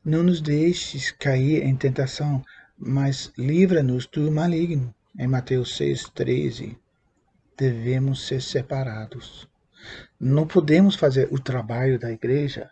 Não 0.02 0.22
nos 0.22 0.40
deixes 0.40 1.10
cair 1.10 1.62
em 1.62 1.76
tentação, 1.76 2.42
mas 2.78 3.30
livra-nos 3.36 4.06
do 4.06 4.32
maligno. 4.32 4.94
Em 5.18 5.26
Mateus 5.26 5.78
6,13, 5.78 6.74
devemos 7.54 8.26
ser 8.26 8.40
separados. 8.40 9.46
Não 10.18 10.46
podemos 10.46 10.94
fazer 10.94 11.28
o 11.30 11.38
trabalho 11.38 11.98
da 11.98 12.10
igreja 12.10 12.70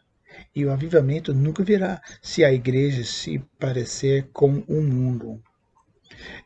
e 0.56 0.64
o 0.64 0.72
avivamento 0.72 1.34
nunca 1.34 1.62
virá 1.62 2.00
se 2.22 2.46
a 2.46 2.50
igreja 2.50 3.04
se 3.04 3.38
parecer 3.60 4.30
com 4.32 4.64
o 4.66 4.80
mundo. 4.80 5.38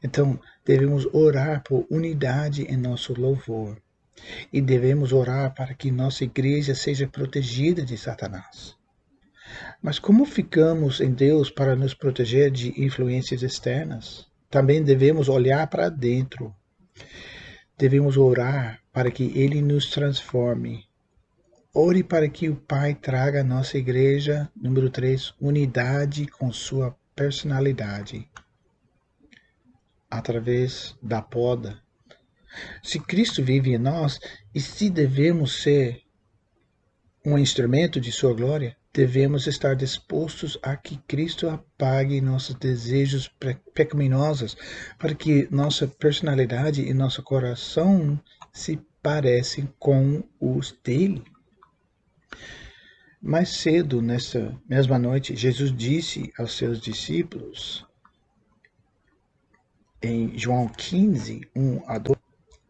Então, 0.02 0.36
devemos 0.64 1.06
orar 1.14 1.62
por 1.62 1.86
unidade 1.88 2.64
em 2.64 2.76
nosso 2.76 3.14
louvor. 3.14 3.80
E 4.52 4.60
devemos 4.60 5.12
orar 5.12 5.54
para 5.54 5.74
que 5.74 5.90
nossa 5.90 6.24
igreja 6.24 6.74
seja 6.74 7.06
protegida 7.06 7.84
de 7.84 7.96
Satanás. 7.96 8.76
Mas 9.82 9.98
como 9.98 10.24
ficamos 10.24 11.00
em 11.00 11.12
Deus 11.12 11.50
para 11.50 11.76
nos 11.76 11.94
proteger 11.94 12.50
de 12.50 12.82
influências 12.82 13.42
externas? 13.42 14.26
Também 14.50 14.82
devemos 14.82 15.28
olhar 15.28 15.66
para 15.68 15.88
dentro. 15.88 16.54
Devemos 17.78 18.16
orar 18.16 18.80
para 18.92 19.10
que 19.10 19.24
Ele 19.38 19.60
nos 19.60 19.90
transforme. 19.90 20.84
Ore 21.74 22.02
para 22.02 22.28
que 22.28 22.48
o 22.48 22.56
Pai 22.56 22.94
traga 22.94 23.42
à 23.42 23.44
nossa 23.44 23.76
igreja, 23.76 24.50
número 24.56 24.88
3, 24.88 25.34
unidade 25.38 26.26
com 26.26 26.50
sua 26.50 26.96
personalidade. 27.14 28.28
Através 30.10 30.96
da 31.02 31.20
poda 31.20 31.85
se 32.82 32.98
Cristo 32.98 33.42
vive 33.42 33.74
em 33.74 33.78
nós 33.78 34.18
e 34.54 34.60
se 34.60 34.90
devemos 34.90 35.62
ser 35.62 36.02
um 37.24 37.36
instrumento 37.36 38.00
de 38.00 38.12
sua 38.12 38.32
glória, 38.32 38.76
devemos 38.94 39.46
estar 39.46 39.74
dispostos 39.74 40.58
a 40.62 40.76
que 40.76 40.96
Cristo 41.06 41.48
apague 41.50 42.20
nossos 42.20 42.54
desejos 42.54 43.30
pecaminosos, 43.74 44.56
para 44.98 45.14
que 45.14 45.48
nossa 45.50 45.86
personalidade 45.86 46.82
e 46.82 46.94
nosso 46.94 47.22
coração 47.22 48.18
se 48.52 48.80
parecem 49.02 49.68
com 49.78 50.22
os 50.40 50.72
dele. 50.82 51.22
Mais 53.20 53.50
cedo, 53.50 54.00
nessa 54.00 54.56
mesma 54.68 54.98
noite, 54.98 55.36
Jesus 55.36 55.76
disse 55.76 56.32
aos 56.38 56.56
seus 56.56 56.80
discípulos, 56.80 57.84
em 60.00 60.38
João 60.38 60.68
15, 60.68 61.42
1 61.54 61.82
a 61.86 61.98
2, 61.98 62.18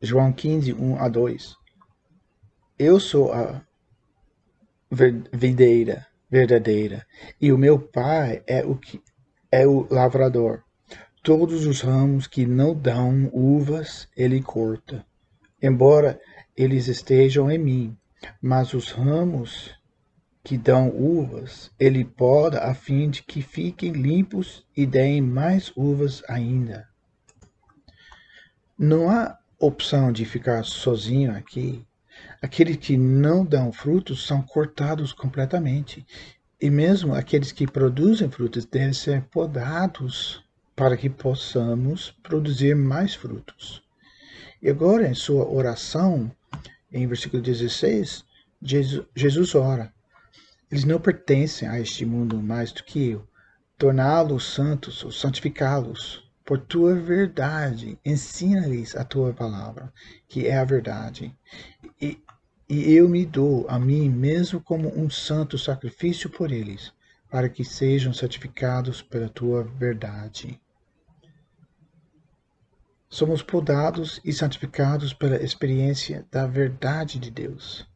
João 0.01 0.31
15, 0.31 0.75
1 0.75 0.99
a 1.01 1.09
2. 1.09 1.57
Eu 2.79 3.01
sou 3.01 3.33
a 3.33 3.63
videira 5.33 6.07
verdadeira, 6.31 7.07
e 7.41 7.51
o 7.51 7.57
meu 7.57 7.79
pai 7.79 8.43
é 8.47 8.65
o 8.65 8.77
que 8.77 9.03
é 9.51 9.67
o 9.67 9.87
lavrador. 9.91 10.63
Todos 11.23 11.65
os 11.65 11.81
ramos 11.81 12.27
que 12.27 12.45
não 12.45 12.75
dão 12.75 13.31
uvas, 13.33 14.09
ele 14.15 14.43
corta, 14.43 15.05
embora 15.63 16.21
eles 16.55 16.89
estejam 16.89 17.51
em 17.51 17.59
mim. 17.59 17.97
Mas 18.41 18.75
os 18.75 18.91
ramos 18.91 19.75
que 20.45 20.59
dão 20.59 20.91
uvas, 20.91 21.73
ele 21.81 22.05
poda 22.05 22.65
a 22.65 22.75
fim 22.75 23.09
de 23.09 23.23
que 23.23 23.41
fiquem 23.41 23.93
limpos 23.93 24.67
e 24.77 24.85
deem 24.85 25.23
mais 25.23 25.73
uvas 25.75 26.23
ainda. 26.29 26.87
Não 28.79 29.11
há 29.11 29.39
opção 29.59 30.13
de 30.13 30.25
ficar 30.25 30.65
sozinho 30.65 31.35
aqui, 31.35 31.85
aqueles 32.43 32.77
que 32.77 32.97
não 32.97 33.45
dão 33.45 33.73
frutos 33.73 34.27
são 34.27 34.43
cortados 34.43 35.13
completamente. 35.13 36.07
E 36.61 36.71
mesmo 36.71 37.15
aqueles 37.15 37.53
que 37.53 37.67
produzem 37.67 38.31
frutos 38.31 38.65
devem 38.65 38.93
ser 38.93 39.23
podados 39.25 40.43
para 40.75 40.97
que 40.97 41.09
possamos 41.09 42.11
produzir 42.23 42.75
mais 42.75 43.15
frutos. 43.15 43.83
E 44.63 44.69
agora, 44.69 45.09
em 45.09 45.15
sua 45.15 45.47
oração, 45.49 46.31
em 46.91 47.07
versículo 47.07 47.43
16, 47.43 48.25
Jesus, 48.63 49.07
Jesus 49.15 49.55
ora: 49.55 49.93
Eles 50.71 50.85
não 50.85 50.99
pertencem 50.99 51.69
a 51.69 51.79
este 51.79 52.07
mundo 52.07 52.43
mais 52.43 52.73
do 52.73 52.83
que 52.85 53.11
eu. 53.11 53.27
Torná-los 53.79 54.55
santos 54.55 55.05
ou 55.05 55.13
santificá-los 55.13 56.26
por 56.47 56.61
tua 56.61 56.95
verdade. 56.95 57.99
Ensina-lhes 58.05 58.95
a 58.95 59.05
tua 59.05 59.35
palavra, 59.35 59.93
que 60.29 60.47
é 60.47 60.57
a 60.57 60.65
verdade. 60.65 61.37
E, 62.01 62.23
e 62.69 62.93
eu 62.95 63.09
me 63.09 63.27
dou 63.27 63.67
a 63.69 63.79
mim 63.79 64.09
mesmo 64.09 64.61
como 64.61 64.89
um 64.97 65.11
santo 65.11 65.59
sacrifício 65.59 66.31
por 66.31 66.53
eles, 66.53 66.93
para 67.29 67.49
que 67.49 67.65
sejam 67.65 68.13
santificados 68.13 69.03
pela 69.03 69.29
tua 69.29 69.65
verdade. 69.65 70.61
Somos 73.09 73.43
podados 73.43 74.21
e 74.25 74.33
santificados 74.33 75.13
pela 75.13 75.43
experiência 75.43 76.27
da 76.31 76.47
verdade 76.47 77.19
de 77.19 77.31
Deus. 77.31 77.87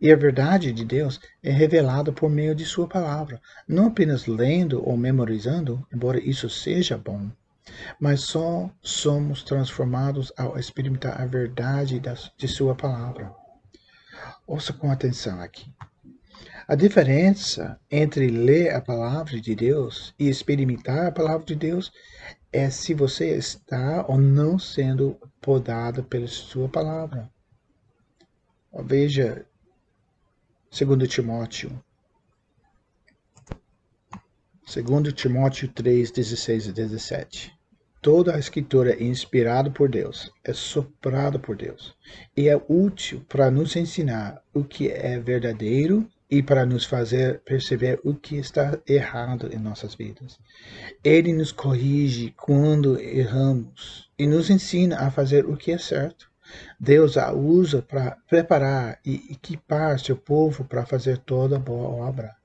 E 0.00 0.12
a 0.12 0.16
verdade 0.16 0.72
de 0.72 0.84
Deus 0.84 1.20
é 1.42 1.50
revelada 1.50 2.12
por 2.12 2.30
meio 2.30 2.54
de 2.54 2.64
Sua 2.64 2.86
palavra, 2.86 3.40
não 3.66 3.88
apenas 3.88 4.26
lendo 4.26 4.86
ou 4.88 4.96
memorizando, 4.96 5.84
embora 5.92 6.20
isso 6.20 6.48
seja 6.48 6.96
bom, 6.96 7.30
mas 7.98 8.20
só 8.20 8.70
somos 8.80 9.42
transformados 9.42 10.32
ao 10.36 10.58
experimentar 10.58 11.20
a 11.20 11.26
verdade 11.26 12.00
de 12.36 12.48
Sua 12.48 12.74
palavra. 12.74 13.34
Ouça 14.46 14.72
com 14.72 14.90
atenção 14.90 15.40
aqui. 15.40 15.70
A 16.66 16.74
diferença 16.74 17.80
entre 17.90 18.28
ler 18.28 18.74
a 18.74 18.80
palavra 18.80 19.40
de 19.40 19.54
Deus 19.54 20.14
e 20.18 20.28
experimentar 20.28 21.06
a 21.06 21.12
palavra 21.12 21.46
de 21.46 21.54
Deus 21.54 21.90
é 22.52 22.68
se 22.68 22.94
você 22.94 23.34
está 23.36 24.04
ou 24.06 24.18
não 24.18 24.58
sendo 24.58 25.18
podado 25.40 26.04
pela 26.04 26.26
sua 26.26 26.68
palavra. 26.68 27.30
Veja 28.84 29.46
2 30.70 31.08
Timóteo. 31.08 31.82
2 34.66 35.12
Timóteo 35.14 35.68
3, 35.68 36.10
16 36.10 36.66
e 36.66 36.72
17. 36.72 37.58
Toda 38.00 38.36
a 38.36 38.38
escritura 38.38 38.92
é 38.92 39.02
inspirada 39.02 39.70
por 39.70 39.88
Deus, 39.88 40.32
é 40.44 40.52
soprada 40.52 41.38
por 41.38 41.56
Deus 41.56 41.96
e 42.36 42.48
é 42.48 42.56
útil 42.68 43.24
para 43.28 43.50
nos 43.50 43.74
ensinar 43.74 44.40
o 44.54 44.62
que 44.62 44.88
é 44.88 45.18
verdadeiro 45.18 46.08
e 46.30 46.42
para 46.42 46.64
nos 46.64 46.84
fazer 46.84 47.40
perceber 47.40 47.98
o 48.04 48.14
que 48.14 48.36
está 48.36 48.78
errado 48.86 49.50
em 49.52 49.58
nossas 49.58 49.94
vidas. 49.94 50.38
Ele 51.02 51.32
nos 51.32 51.50
corrige 51.50 52.32
quando 52.36 53.00
erramos 53.00 54.08
e 54.18 54.26
nos 54.26 54.48
ensina 54.48 54.98
a 54.98 55.10
fazer 55.10 55.46
o 55.46 55.56
que 55.56 55.72
é 55.72 55.78
certo. 55.78 56.27
Deus 56.80 57.16
a 57.16 57.32
usa 57.32 57.82
para 57.82 58.16
preparar 58.28 59.00
e 59.04 59.32
equipar 59.32 59.98
seu 59.98 60.16
povo 60.16 60.64
para 60.64 60.86
fazer 60.86 61.18
toda 61.18 61.58
boa 61.58 61.88
obra. 61.88 62.36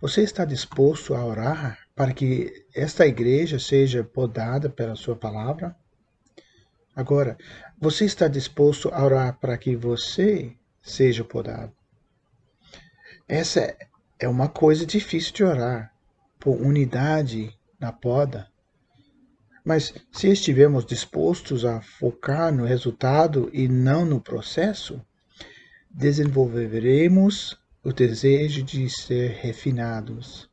Você 0.00 0.22
está 0.22 0.44
disposto 0.44 1.14
a 1.14 1.24
orar 1.24 1.78
para 1.94 2.12
que 2.12 2.66
esta 2.74 3.06
igreja 3.06 3.58
seja 3.58 4.02
podada 4.02 4.68
pela 4.68 4.96
sua 4.96 5.14
palavra? 5.14 5.76
Agora, 6.94 7.38
você 7.80 8.04
está 8.04 8.26
disposto 8.26 8.90
a 8.92 9.04
orar 9.04 9.38
para 9.38 9.56
que 9.56 9.76
você 9.76 10.56
seja 10.82 11.24
podado? 11.24 11.72
Essa 13.28 13.76
é 14.18 14.28
uma 14.28 14.48
coisa 14.48 14.84
difícil 14.84 15.32
de 15.32 15.44
orar, 15.44 15.94
por 16.38 16.60
unidade 16.60 17.56
na 17.78 17.92
poda. 17.92 18.51
Mas 19.64 19.94
se 20.10 20.28
estivermos 20.28 20.84
dispostos 20.84 21.64
a 21.64 21.80
focar 21.80 22.52
no 22.52 22.64
resultado 22.64 23.48
e 23.52 23.68
não 23.68 24.04
no 24.04 24.20
processo, 24.20 25.00
desenvolveremos 25.88 27.56
o 27.84 27.92
desejo 27.92 28.62
de 28.62 28.88
ser 28.88 29.38
refinados. 29.40 30.50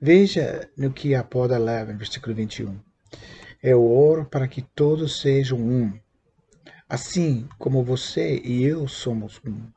Veja 0.00 0.70
no 0.76 0.92
que 0.92 1.14
a 1.14 1.24
poda 1.24 1.58
leva, 1.58 1.92
em 1.92 1.96
versículo 1.96 2.34
21. 2.34 2.78
Eu 3.62 3.84
oro 3.84 4.26
para 4.26 4.46
que 4.46 4.62
todos 4.62 5.20
sejam 5.20 5.58
um, 5.58 5.98
assim 6.88 7.48
como 7.58 7.82
você 7.82 8.40
e 8.44 8.62
eu 8.64 8.86
somos 8.86 9.40
um. 9.44 9.70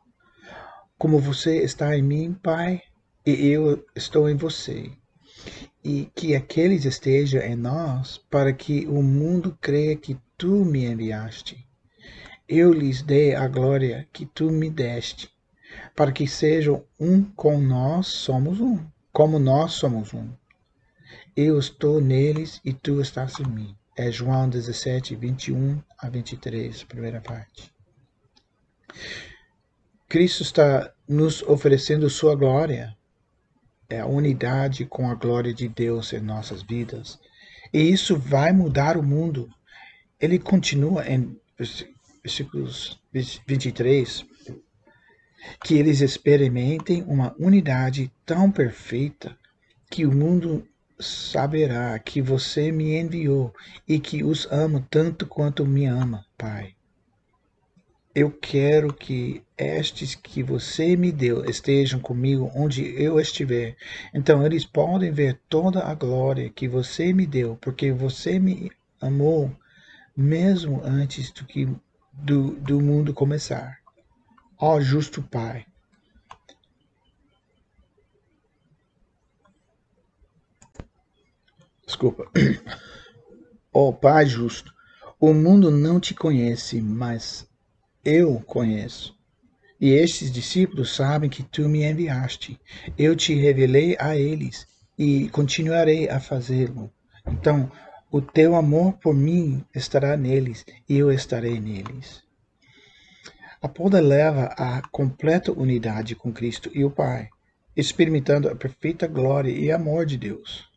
Como 0.98 1.20
você 1.20 1.64
está 1.64 1.98
em 1.98 2.04
mim, 2.04 2.34
Pai, 2.34 2.82
e 3.26 3.48
eu 3.48 3.86
estou 3.96 4.30
em 4.30 4.36
você, 4.36 4.92
e 5.84 6.10
que 6.14 6.36
aqueles 6.36 6.86
estejam 6.86 7.42
em 7.42 7.56
nós, 7.56 8.18
para 8.30 8.52
que 8.52 8.86
o 8.88 9.02
mundo 9.02 9.58
creia 9.62 9.96
que 9.96 10.18
tu 10.38 10.66
me 10.66 10.86
enviaste. 10.86 11.66
Eu 12.48 12.74
lhes 12.74 13.02
dei 13.02 13.36
a 13.36 13.48
glória 13.48 14.08
que 14.12 14.26
tu 14.26 14.52
me 14.52 14.70
deste, 14.70 15.30
para 15.96 16.12
que 16.12 16.28
sejam 16.28 16.84
um 17.00 17.24
com 17.24 17.60
nós 17.60 18.08
somos 18.08 18.60
um, 18.60 18.80
como 19.12 19.40
nós 19.40 19.74
somos 19.74 20.14
um. 20.14 20.30
Eu 21.36 21.58
estou 21.58 22.02
neles 22.02 22.60
e 22.66 22.74
tu 22.74 23.00
estás 23.02 23.40
em 23.40 23.48
mim. 23.48 23.76
É 23.96 24.12
João 24.12 24.50
17, 24.50 25.16
21 25.16 25.82
a 25.98 26.10
23, 26.10 26.84
primeira 26.84 27.22
parte. 27.22 27.72
Cristo 30.08 30.42
está 30.42 30.92
nos 31.08 31.44
oferecendo 31.44 32.10
sua 32.10 32.36
glória, 32.36 32.98
é 33.90 34.00
a 34.00 34.06
unidade 34.06 34.86
com 34.86 35.10
a 35.10 35.16
glória 35.16 35.54
de 35.54 35.68
Deus 35.68 36.14
em 36.14 36.20
nossas 36.20 36.62
vidas. 36.62 37.20
E 37.74 37.82
isso 37.82 38.16
vai 38.16 38.52
mudar 38.52 38.98
o 38.98 39.04
mundo. 39.04 39.50
Ele 40.20 40.38
continua 40.38 41.08
em 41.08 41.36
versículos 42.24 43.00
23, 43.12 44.26
que 45.64 45.76
eles 45.76 46.02
experimentem 46.02 47.04
uma 47.04 47.36
unidade 47.40 48.12
tão 48.26 48.52
perfeita 48.52 49.36
que 49.90 50.06
o 50.06 50.12
mundo 50.12 50.68
saberá 51.00 51.98
que 51.98 52.22
você 52.22 52.72
me 52.72 52.96
enviou 52.98 53.54
e 53.88 54.00
que 54.00 54.24
os 54.24 54.46
amo 54.52 54.86
tanto 54.90 55.26
quanto 55.26 55.66
me 55.66 55.86
ama, 55.86 56.26
Pai. 56.38 56.76
Eu 58.14 58.32
quero 58.32 58.94
que 58.94 59.42
estes 59.60 60.16
que 60.16 60.42
você 60.42 60.96
me 60.96 61.12
deu 61.12 61.44
estejam 61.46 62.00
comigo 62.00 62.50
onde 62.56 62.84
eu 63.02 63.20
estiver. 63.20 63.76
Então 64.14 64.46
eles 64.46 64.66
podem 64.66 65.12
ver 65.12 65.40
toda 65.50 65.84
a 65.84 65.94
glória 65.94 66.50
que 66.50 66.68
você 66.68 67.14
me 67.14 67.28
deu, 67.28 67.58
porque 67.60 67.92
você 67.92 68.40
me 68.40 68.72
amou 69.02 69.52
mesmo 70.16 70.82
antes 70.84 71.32
do 71.32 71.46
que 71.46 71.68
do, 72.14 72.52
do 72.56 72.82
mundo 72.82 73.14
começar. 73.14 73.78
Ó 74.58 74.80
justo 74.80 75.22
Pai, 75.22 75.66
Desculpa. 81.90 82.32
Ó 83.74 83.92
Pai 83.92 84.28
justo, 84.28 84.72
o 85.20 85.34
mundo 85.34 85.72
não 85.72 86.00
te 86.00 86.14
conhece, 86.14 86.80
mas 86.80 87.50
eu 88.06 88.40
conheço. 88.42 89.19
E 89.80 89.92
estes 89.92 90.30
discípulos 90.30 90.94
sabem 90.94 91.30
que 91.30 91.42
tu 91.42 91.70
me 91.70 91.84
enviaste. 91.84 92.60
Eu 92.98 93.16
te 93.16 93.34
revelei 93.34 93.96
a 94.00 94.18
eles 94.18 94.68
e 94.98 95.30
continuarei 95.30 96.10
a 96.10 96.20
fazê-lo. 96.20 96.92
Então, 97.26 97.72
o 98.12 98.22
teu 98.22 98.56
amor 98.56 98.94
por 98.94 99.14
mim 99.14 99.64
estará 99.74 100.18
neles 100.18 100.66
e 100.88 100.98
eu 100.98 101.12
estarei 101.12 101.60
neles. 101.60 102.22
A 103.62 103.68
poda 103.68 104.02
leva 104.02 104.46
à 104.58 104.82
completa 104.90 105.52
unidade 105.52 106.16
com 106.16 106.32
Cristo 106.32 106.70
e 106.74 106.84
o 106.84 106.90
Pai, 106.90 107.30
experimentando 107.76 108.50
a 108.50 108.56
perfeita 108.56 109.08
glória 109.08 109.52
e 109.52 109.72
amor 109.72 110.06
de 110.06 110.18
Deus. 110.18 110.68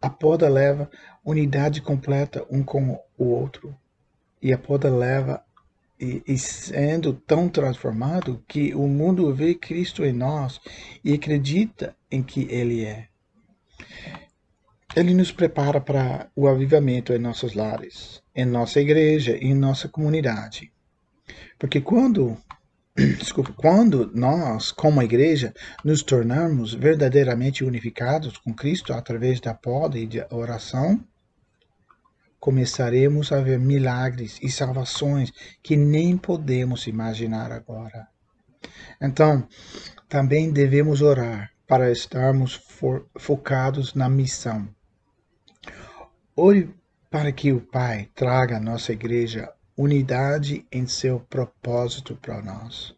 A 0.00 0.10
poda 0.10 0.48
leva 0.48 0.90
unidade 1.24 1.80
completa 1.80 2.46
um 2.50 2.62
com 2.62 2.98
o 3.16 3.24
outro, 3.24 3.74
e 4.40 4.52
a 4.52 4.58
poda 4.58 4.90
leva 4.90 5.42
e, 6.00 6.22
e, 6.26 6.38
sendo 6.38 7.12
tão 7.12 7.48
transformado 7.48 8.42
que 8.46 8.74
o 8.74 8.86
mundo 8.86 9.34
vê 9.34 9.54
Cristo 9.54 10.04
em 10.04 10.12
nós 10.12 10.60
e 11.04 11.12
acredita 11.12 11.96
em 12.10 12.22
que 12.22 12.46
Ele 12.50 12.84
é. 12.84 13.08
Ele 14.96 15.14
nos 15.14 15.30
prepara 15.30 15.80
para 15.80 16.28
o 16.34 16.48
avivamento 16.48 17.12
em 17.12 17.18
nossos 17.18 17.54
lares, 17.54 18.22
em 18.34 18.44
nossa 18.44 18.80
igreja 18.80 19.36
e 19.36 19.46
em 19.46 19.54
nossa 19.54 19.88
comunidade. 19.88 20.72
Porque 21.58 21.80
quando, 21.80 22.36
desculpa, 22.96 23.52
quando 23.52 24.10
nós, 24.14 24.72
como 24.72 25.02
igreja, 25.02 25.52
nos 25.84 26.02
tornarmos 26.02 26.72
verdadeiramente 26.72 27.64
unificados 27.64 28.38
com 28.38 28.54
Cristo 28.54 28.92
através 28.92 29.40
da 29.40 29.52
poda 29.52 29.98
e 29.98 30.06
da 30.06 30.26
oração, 30.30 31.04
começaremos 32.38 33.32
a 33.32 33.40
ver 33.40 33.58
milagres 33.58 34.38
e 34.42 34.50
salvações 34.50 35.32
que 35.62 35.76
nem 35.76 36.16
podemos 36.16 36.86
imaginar 36.86 37.52
agora. 37.52 38.08
Então, 39.00 39.46
também 40.08 40.50
devemos 40.50 41.02
orar 41.02 41.52
para 41.66 41.90
estarmos 41.90 42.60
focados 43.18 43.94
na 43.94 44.08
missão. 44.08 44.68
Ore 46.34 46.74
para 47.10 47.32
que 47.32 47.52
o 47.52 47.60
Pai 47.60 48.08
traga 48.14 48.56
à 48.56 48.60
nossa 48.60 48.92
igreja 48.92 49.52
unidade 49.76 50.66
em 50.72 50.86
seu 50.86 51.20
propósito 51.20 52.16
para 52.16 52.42
nós. 52.42 52.94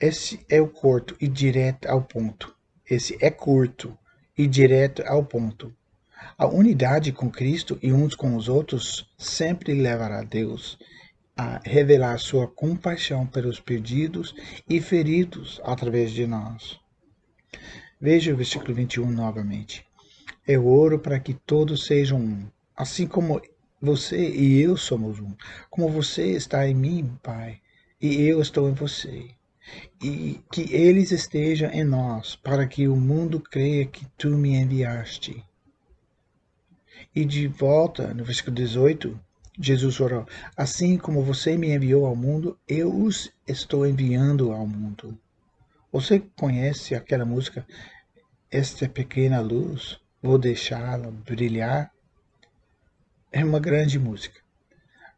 Esse 0.00 0.44
é 0.48 0.60
o 0.60 0.68
curto 0.68 1.16
e 1.20 1.26
direto 1.26 1.88
ao 1.88 2.02
ponto. 2.02 2.54
Esse 2.88 3.16
é 3.20 3.30
curto 3.30 3.98
e 4.36 4.46
direto 4.46 5.02
ao 5.06 5.24
ponto. 5.24 5.74
A 6.36 6.46
unidade 6.46 7.12
com 7.12 7.30
Cristo 7.30 7.78
e 7.82 7.92
uns 7.92 8.14
com 8.14 8.36
os 8.36 8.48
outros 8.48 9.08
sempre 9.16 9.74
levará 9.74 10.22
Deus 10.22 10.78
a 11.36 11.60
revelar 11.64 12.18
sua 12.18 12.48
compaixão 12.48 13.26
pelos 13.26 13.60
perdidos 13.60 14.34
e 14.68 14.80
feridos 14.80 15.60
através 15.64 16.10
de 16.10 16.26
nós. 16.26 16.80
Veja 18.00 18.32
o 18.32 18.36
versículo 18.36 18.74
21 18.74 19.10
novamente. 19.10 19.86
Eu 20.46 20.66
oro 20.66 20.98
para 20.98 21.20
que 21.20 21.34
todos 21.34 21.86
sejam 21.86 22.18
um, 22.18 22.46
assim 22.76 23.06
como 23.06 23.40
você 23.80 24.28
e 24.28 24.60
eu 24.60 24.76
somos 24.76 25.20
um. 25.20 25.32
Como 25.70 25.88
você 25.88 26.32
está 26.32 26.68
em 26.68 26.74
mim, 26.74 27.16
Pai, 27.22 27.60
e 28.00 28.22
eu 28.22 28.40
estou 28.40 28.68
em 28.68 28.74
você, 28.74 29.30
e 30.02 30.40
que 30.52 30.72
eles 30.72 31.12
estejam 31.12 31.70
em 31.70 31.84
nós, 31.84 32.34
para 32.34 32.66
que 32.66 32.88
o 32.88 32.96
mundo 32.96 33.40
creia 33.40 33.86
que 33.86 34.06
tu 34.16 34.30
me 34.30 34.54
enviaste. 34.54 35.44
E 37.18 37.24
de 37.24 37.48
volta, 37.48 38.14
no 38.14 38.22
versículo 38.22 38.54
18, 38.54 39.18
Jesus 39.58 39.98
orou: 39.98 40.24
Assim 40.56 40.96
como 40.96 41.20
você 41.20 41.56
me 41.56 41.74
enviou 41.74 42.06
ao 42.06 42.14
mundo, 42.14 42.56
eu 42.68 42.94
os 42.94 43.32
estou 43.44 43.84
enviando 43.84 44.52
ao 44.52 44.64
mundo. 44.64 45.18
Você 45.90 46.20
conhece 46.38 46.94
aquela 46.94 47.24
música? 47.24 47.66
Esta 48.48 48.88
pequena 48.88 49.40
luz, 49.40 49.98
vou 50.22 50.38
deixá-la 50.38 51.10
brilhar? 51.10 51.90
É 53.32 53.44
uma 53.44 53.58
grande 53.58 53.98
música. 53.98 54.40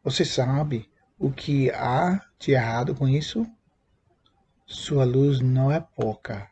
Você 0.03 0.25
sabe 0.25 0.89
o 1.19 1.31
que 1.31 1.69
há 1.69 2.19
de 2.39 2.53
errado 2.53 2.95
com 2.95 3.07
isso? 3.07 3.45
Sua 4.65 5.03
luz 5.03 5.39
não 5.39 5.71
é 5.71 5.79
pouca. 5.79 6.49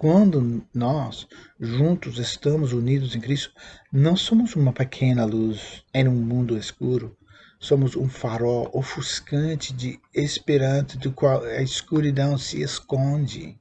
Quando 0.00 0.66
nós 0.72 1.28
juntos 1.60 2.16
estamos 2.16 2.72
unidos 2.72 3.14
em 3.14 3.20
Cristo, 3.20 3.52
não 3.92 4.16
somos 4.16 4.56
uma 4.56 4.72
pequena 4.72 5.26
luz 5.26 5.84
em 5.92 6.08
um 6.08 6.14
mundo 6.14 6.56
escuro. 6.56 7.14
Somos 7.58 7.94
um 7.96 8.08
farol 8.08 8.70
ofuscante 8.72 9.74
de 9.74 10.00
esperança 10.14 10.96
do 10.96 11.12
qual 11.12 11.42
a 11.42 11.60
escuridão 11.60 12.38
se 12.38 12.62
esconde. 12.62 13.58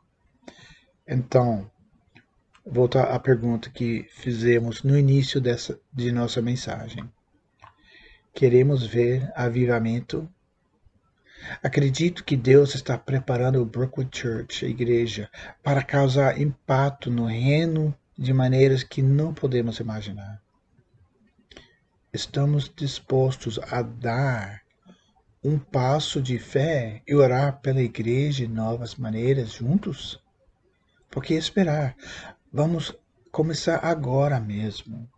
Então, 1.06 1.70
voltar 2.66 3.14
à 3.14 3.20
pergunta 3.20 3.70
que 3.70 4.08
fizemos 4.10 4.82
no 4.82 4.98
início 4.98 5.42
dessa, 5.42 5.78
de 5.92 6.10
nossa 6.10 6.42
mensagem. 6.42 7.04
Queremos 8.34 8.88
ver 8.88 9.30
avivamento 9.36 10.26
Acredito 11.64 12.24
que 12.24 12.36
Deus 12.36 12.76
está 12.76 12.98
preparando 12.98 13.62
o 13.62 13.66
Brookwood 13.66 14.10
Church, 14.16 14.66
a 14.66 14.70
igreja, 14.70 15.30
para 15.64 15.84
causar 15.84 16.40
impacto 16.40 17.10
no 17.10 17.26
reino 17.26 17.96
de 18.18 18.34
maneiras 18.34 18.84
que 18.84 19.02
não 19.02 19.34
podemos 19.34 19.80
imaginar. 19.80 20.42
Estamos 22.12 22.72
dispostos 22.76 23.60
a 23.72 23.82
dar 23.82 24.62
um 25.44 25.58
passo 25.58 26.22
de 26.22 26.38
fé 26.38 27.02
e 27.08 27.16
orar 27.16 27.62
pela 27.62 27.82
igreja 27.82 28.46
de 28.46 28.52
novas 28.52 28.96
maneiras 28.96 29.54
juntos? 29.54 30.22
Por 31.10 31.24
que 31.24 31.34
esperar? 31.34 31.96
Vamos 32.52 32.94
começar 33.32 33.80
agora 33.86 34.40
mesmo. 34.40 35.10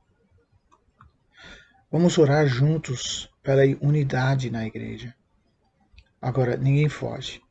Vamos 1.91 2.17
orar 2.17 2.47
juntos 2.47 3.29
pela 3.41 3.63
unidade 3.81 4.51
na 4.51 4.65
igreja. 4.65 5.15
Agora, 6.21 6.55
ninguém 6.55 6.87
foge. 6.87 7.41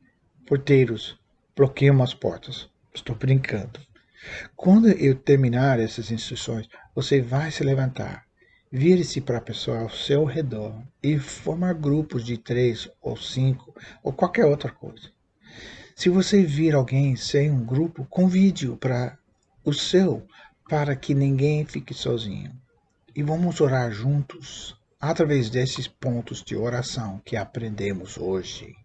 Porteiros, 0.47 1.19
bloqueiam 1.55 2.01
as 2.01 2.13
portas. 2.13 2.69
Estou 2.93 3.15
brincando. 3.15 3.79
Quando 4.55 4.87
eu 4.87 5.15
terminar 5.15 5.79
essas 5.79 6.09
instruções, 6.09 6.69
você 6.95 7.21
vai 7.21 7.51
se 7.51 7.63
levantar, 7.63 8.25
vire-se 8.71 9.19
para 9.19 9.39
a 9.39 9.41
pessoa 9.41 9.79
ao 9.79 9.89
seu 9.89 10.23
redor 10.23 10.81
e 11.03 11.19
formar 11.19 11.73
grupos 11.73 12.23
de 12.23 12.37
três 12.37 12.89
ou 13.01 13.17
cinco 13.17 13.75
ou 14.01 14.13
qualquer 14.13 14.45
outra 14.45 14.71
coisa. 14.71 15.09
Se 15.95 16.07
você 16.07 16.43
vir 16.43 16.73
alguém 16.73 17.15
sem 17.15 17.51
um 17.51 17.65
grupo, 17.65 18.05
convide-o 18.05 18.77
para 18.77 19.17
o 19.65 19.73
seu, 19.73 20.25
para 20.69 20.95
que 20.95 21.13
ninguém 21.13 21.65
fique 21.65 21.93
sozinho. 21.93 22.51
E 23.13 23.21
vamos 23.21 23.59
orar 23.59 23.91
juntos 23.91 24.79
através 25.01 25.49
desses 25.49 25.87
pontos 25.87 26.43
de 26.43 26.55
oração 26.55 27.19
que 27.25 27.35
aprendemos 27.35 28.19
hoje. 28.19 28.75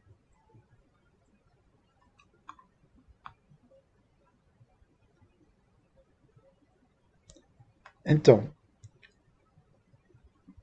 Então, 8.03 8.49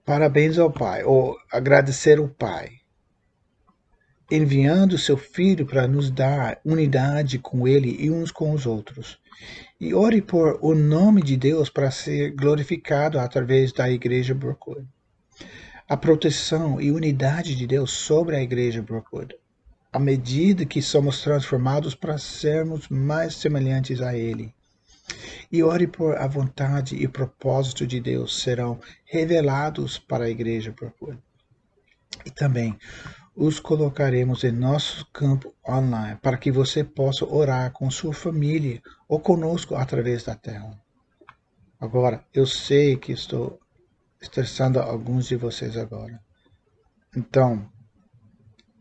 parabéns 0.04 0.58
ao 0.58 0.72
Pai, 0.72 1.04
ou 1.04 1.38
agradecer 1.52 2.18
ao 2.18 2.28
Pai, 2.28 2.80
enviando 4.32 4.98
seu 4.98 5.18
Filho 5.18 5.68
para 5.68 5.88
nos 5.88 6.10
dar 6.10 6.60
unidade 6.66 7.38
com 7.38 7.68
Ele 7.68 7.96
e 8.00 8.10
uns 8.10 8.32
com 8.32 8.54
os 8.54 8.66
outros. 8.66 9.20
E 9.80 9.94
ore 9.94 10.22
por 10.22 10.58
o 10.64 10.74
nome 10.74 11.22
de 11.22 11.38
Deus 11.38 11.70
para 11.70 11.92
ser 11.92 12.32
glorificado 12.32 13.20
através 13.20 13.72
da 13.72 13.92
Igreja 13.92 14.34
Brookwood 14.34 14.88
a 15.88 15.98
proteção 15.98 16.80
e 16.80 16.92
unidade 16.92 17.56
de 17.56 17.68
Deus 17.68 17.92
sobre 17.92 18.36
a 18.36 18.42
igreja 18.42 18.82
Brookwood, 18.82 19.36
à 19.92 20.00
medida 20.00 20.66
que 20.66 20.82
somos 20.82 21.22
transformados 21.22 21.94
para 21.94 22.18
sermos 22.18 22.88
mais 22.88 23.36
semelhantes 23.36 24.02
a 24.02 24.16
Ele. 24.16 24.54
E 25.52 25.62
ore 25.62 25.86
por 25.86 26.16
a 26.18 26.26
vontade 26.26 26.96
e 26.96 27.08
propósito 27.08 27.86
de 27.86 28.00
Deus 28.00 28.42
serão 28.42 28.80
revelados 29.06 30.00
para 30.00 30.26
a 30.26 30.30
igreja 30.30 30.72
Brookwood. 30.72 31.20
E 32.26 32.32
também 32.32 32.78
os 33.36 33.60
colocaremos 33.60 34.44
em 34.44 34.52
nosso 34.52 35.06
campo 35.12 35.54
online 35.68 36.18
para 36.22 36.38
que 36.38 36.52
você 36.52 36.84
possa 36.84 37.26
orar 37.26 37.72
com 37.72 37.92
sua 37.92 38.14
família 38.14 38.82
ou 39.08 39.20
conosco 39.20 39.76
através 39.76 40.24
da 40.24 40.36
tela. 40.36 40.80
Agora, 41.80 42.24
eu 42.34 42.46
sei 42.46 42.96
que 42.96 43.12
estou 43.12 43.60
estressando 44.24 44.80
alguns 44.80 45.28
de 45.28 45.36
vocês 45.36 45.76
agora. 45.76 46.18
Então, 47.16 47.70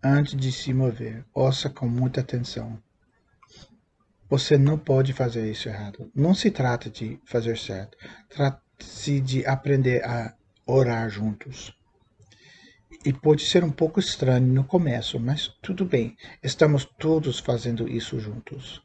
antes 0.03 0.37
de 0.37 0.53
se 0.53 0.73
mover, 0.73 1.25
ouça 1.35 1.69
com 1.69 1.89
muita 1.89 2.21
atenção. 2.21 2.81
Você 4.31 4.57
não 4.57 4.79
pode 4.79 5.13
fazer 5.13 5.51
isso 5.51 5.69
errado. 5.69 6.11
Não 6.15 6.33
se 6.33 6.51
trata 6.51 6.89
de 6.89 7.21
fazer 7.27 7.59
certo. 7.59 7.99
Trata-se 8.31 9.21
de 9.21 9.45
aprender 9.45 10.03
a 10.05 10.35
orar 10.65 11.11
juntos. 11.11 11.77
E 13.05 13.13
pode 13.13 13.45
ser 13.45 13.65
um 13.65 13.71
pouco 13.71 13.99
estranho 13.99 14.47
no 14.47 14.65
começo, 14.65 15.19
mas 15.19 15.49
tudo 15.61 15.85
bem. 15.85 16.17
Estamos 16.43 16.85
todos 16.85 17.41
fazendo 17.41 17.89
isso 17.89 18.19
juntos. 18.21 18.81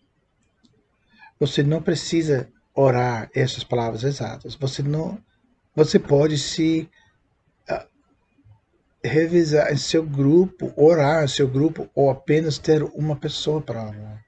Você 1.40 1.62
não 1.62 1.84
precisa 1.84 2.52
orar 2.74 3.30
essas 3.34 3.64
palavras 3.64 4.04
exatas. 4.04 4.56
Você 4.56 4.82
não 4.82 5.24
você 5.78 6.00
pode 6.00 6.40
se 6.40 6.90
uh, 7.70 7.88
revisar 9.04 9.72
em 9.72 9.78
seu 9.78 10.04
grupo, 10.04 10.74
orar 10.76 11.24
em 11.24 11.28
seu 11.28 11.48
grupo, 11.48 11.88
ou 11.94 12.10
apenas 12.10 12.58
ter 12.58 12.82
uma 12.82 13.16
pessoa 13.16 13.62
para 13.62 13.84
orar. 13.84 14.26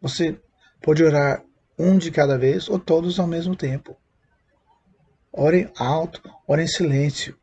Você 0.00 0.40
pode 0.80 1.04
orar 1.04 1.44
um 1.78 1.98
de 1.98 2.10
cada 2.10 2.38
vez 2.38 2.70
ou 2.70 2.78
todos 2.78 3.20
ao 3.20 3.26
mesmo 3.26 3.54
tempo. 3.54 3.94
Ore 5.30 5.70
alto, 5.76 6.22
ore 6.48 6.62
em 6.62 6.66
silêncio. 6.66 7.36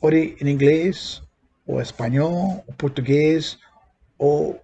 Ore 0.00 0.38
em 0.40 0.48
inglês, 0.48 1.22
ou 1.66 1.82
espanhol, 1.82 2.64
ou 2.66 2.74
português, 2.78 3.58
ou 4.16 4.58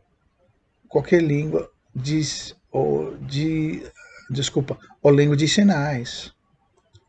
qualquer 0.88 1.22
língua 1.22 1.70
de, 1.94 2.22
ou 2.70 3.14
de 3.18 3.82
desculpa, 4.30 4.78
ou 5.02 5.10
língua 5.10 5.36
de 5.36 5.46
sinais 5.46 6.33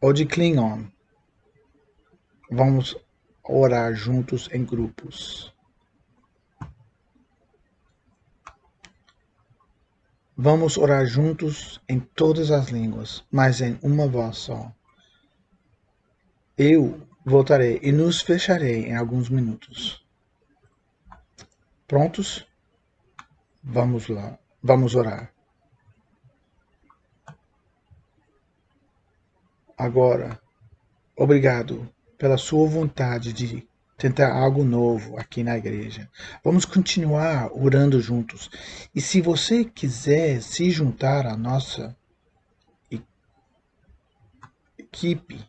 ou 0.05 0.13
de 0.13 0.23
Klingon. 0.23 0.85
Vamos 2.51 2.95
orar 3.43 3.95
juntos 3.95 4.47
em 4.53 4.63
grupos. 4.63 5.51
Vamos 10.37 10.77
orar 10.77 11.07
juntos 11.07 11.81
em 11.89 11.99
todas 11.99 12.51
as 12.51 12.67
línguas, 12.67 13.25
mas 13.31 13.61
em 13.61 13.79
uma 13.81 14.07
voz 14.07 14.37
só. 14.37 14.71
Eu 16.55 17.01
voltarei 17.25 17.79
e 17.81 17.91
nos 17.91 18.21
fecharei 18.21 18.85
em 18.85 18.95
alguns 18.95 19.27
minutos. 19.27 20.05
Prontos? 21.87 22.47
Vamos 23.63 24.07
lá, 24.07 24.37
vamos 24.61 24.93
orar. 24.93 25.34
Agora, 29.77 30.39
obrigado 31.17 31.89
pela 32.17 32.37
sua 32.37 32.65
vontade 32.67 33.33
de 33.33 33.67
tentar 33.97 34.33
algo 34.33 34.63
novo 34.63 35.17
aqui 35.17 35.43
na 35.43 35.57
igreja. 35.57 36.09
Vamos 36.43 36.63
continuar 36.63 37.51
orando 37.53 37.99
juntos. 37.99 38.49
E 38.93 39.01
se 39.01 39.19
você 39.21 39.65
quiser 39.65 40.41
se 40.41 40.69
juntar 40.69 41.25
à 41.25 41.35
nossa 41.35 41.93
equipe, 44.77 45.45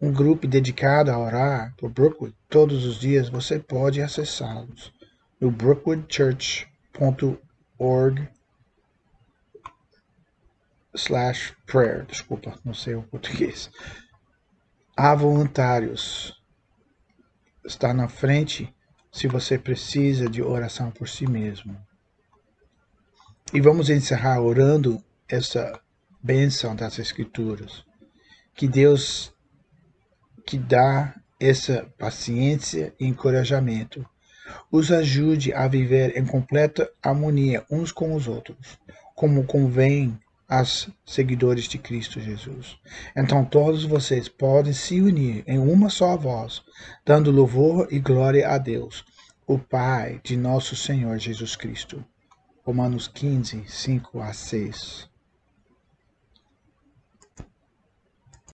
um 0.00 0.12
grupo 0.12 0.46
dedicado 0.46 1.10
a 1.10 1.18
orar 1.18 1.74
por 1.76 1.90
Brookwood 1.90 2.32
todos 2.48 2.84
os 2.84 3.00
dias, 3.00 3.28
você 3.28 3.58
pode 3.58 4.00
acessá-los 4.00 4.92
no 5.40 5.50
brookwoodchurch.org 5.50 8.28
slash 10.94 11.54
prayer, 11.66 12.04
desculpa, 12.06 12.58
não 12.64 12.74
sei 12.74 12.94
o 12.94 13.02
português. 13.02 13.70
Há 14.96 15.14
voluntários. 15.14 16.34
Está 17.64 17.92
na 17.92 18.08
frente 18.08 18.74
se 19.12 19.28
você 19.28 19.58
precisa 19.58 20.28
de 20.28 20.42
oração 20.42 20.90
por 20.90 21.08
si 21.08 21.26
mesmo. 21.26 21.76
E 23.52 23.60
vamos 23.60 23.90
encerrar 23.90 24.40
orando 24.40 25.02
essa 25.28 25.80
bênção 26.22 26.74
das 26.74 26.98
Escrituras. 26.98 27.84
Que 28.54 28.66
Deus 28.66 29.32
que 30.46 30.56
dá 30.56 31.14
essa 31.38 31.86
paciência 31.98 32.94
e 32.98 33.06
encorajamento 33.06 34.04
os 34.72 34.90
ajude 34.90 35.52
a 35.52 35.68
viver 35.68 36.16
em 36.16 36.24
completa 36.24 36.90
harmonia 37.02 37.64
uns 37.70 37.92
com 37.92 38.14
os 38.14 38.26
outros, 38.26 38.78
como 39.14 39.44
convém 39.44 40.18
aos 40.48 40.88
seguidores 41.04 41.64
de 41.64 41.76
Cristo 41.76 42.20
Jesus. 42.20 42.78
Então 43.14 43.44
todos 43.44 43.84
vocês 43.84 44.28
podem 44.28 44.72
se 44.72 45.00
unir 45.00 45.44
em 45.46 45.58
uma 45.58 45.90
só 45.90 46.16
voz, 46.16 46.62
dando 47.04 47.30
louvor 47.30 47.86
e 47.90 47.98
glória 47.98 48.48
a 48.48 48.56
Deus, 48.56 49.04
o 49.46 49.58
Pai 49.58 50.20
de 50.24 50.36
nosso 50.36 50.74
Senhor 50.74 51.18
Jesus 51.18 51.54
Cristo. 51.54 52.02
Romanos 52.64 53.08
15, 53.08 53.64
5 53.66 54.20
a 54.20 54.32
6. 54.32 55.08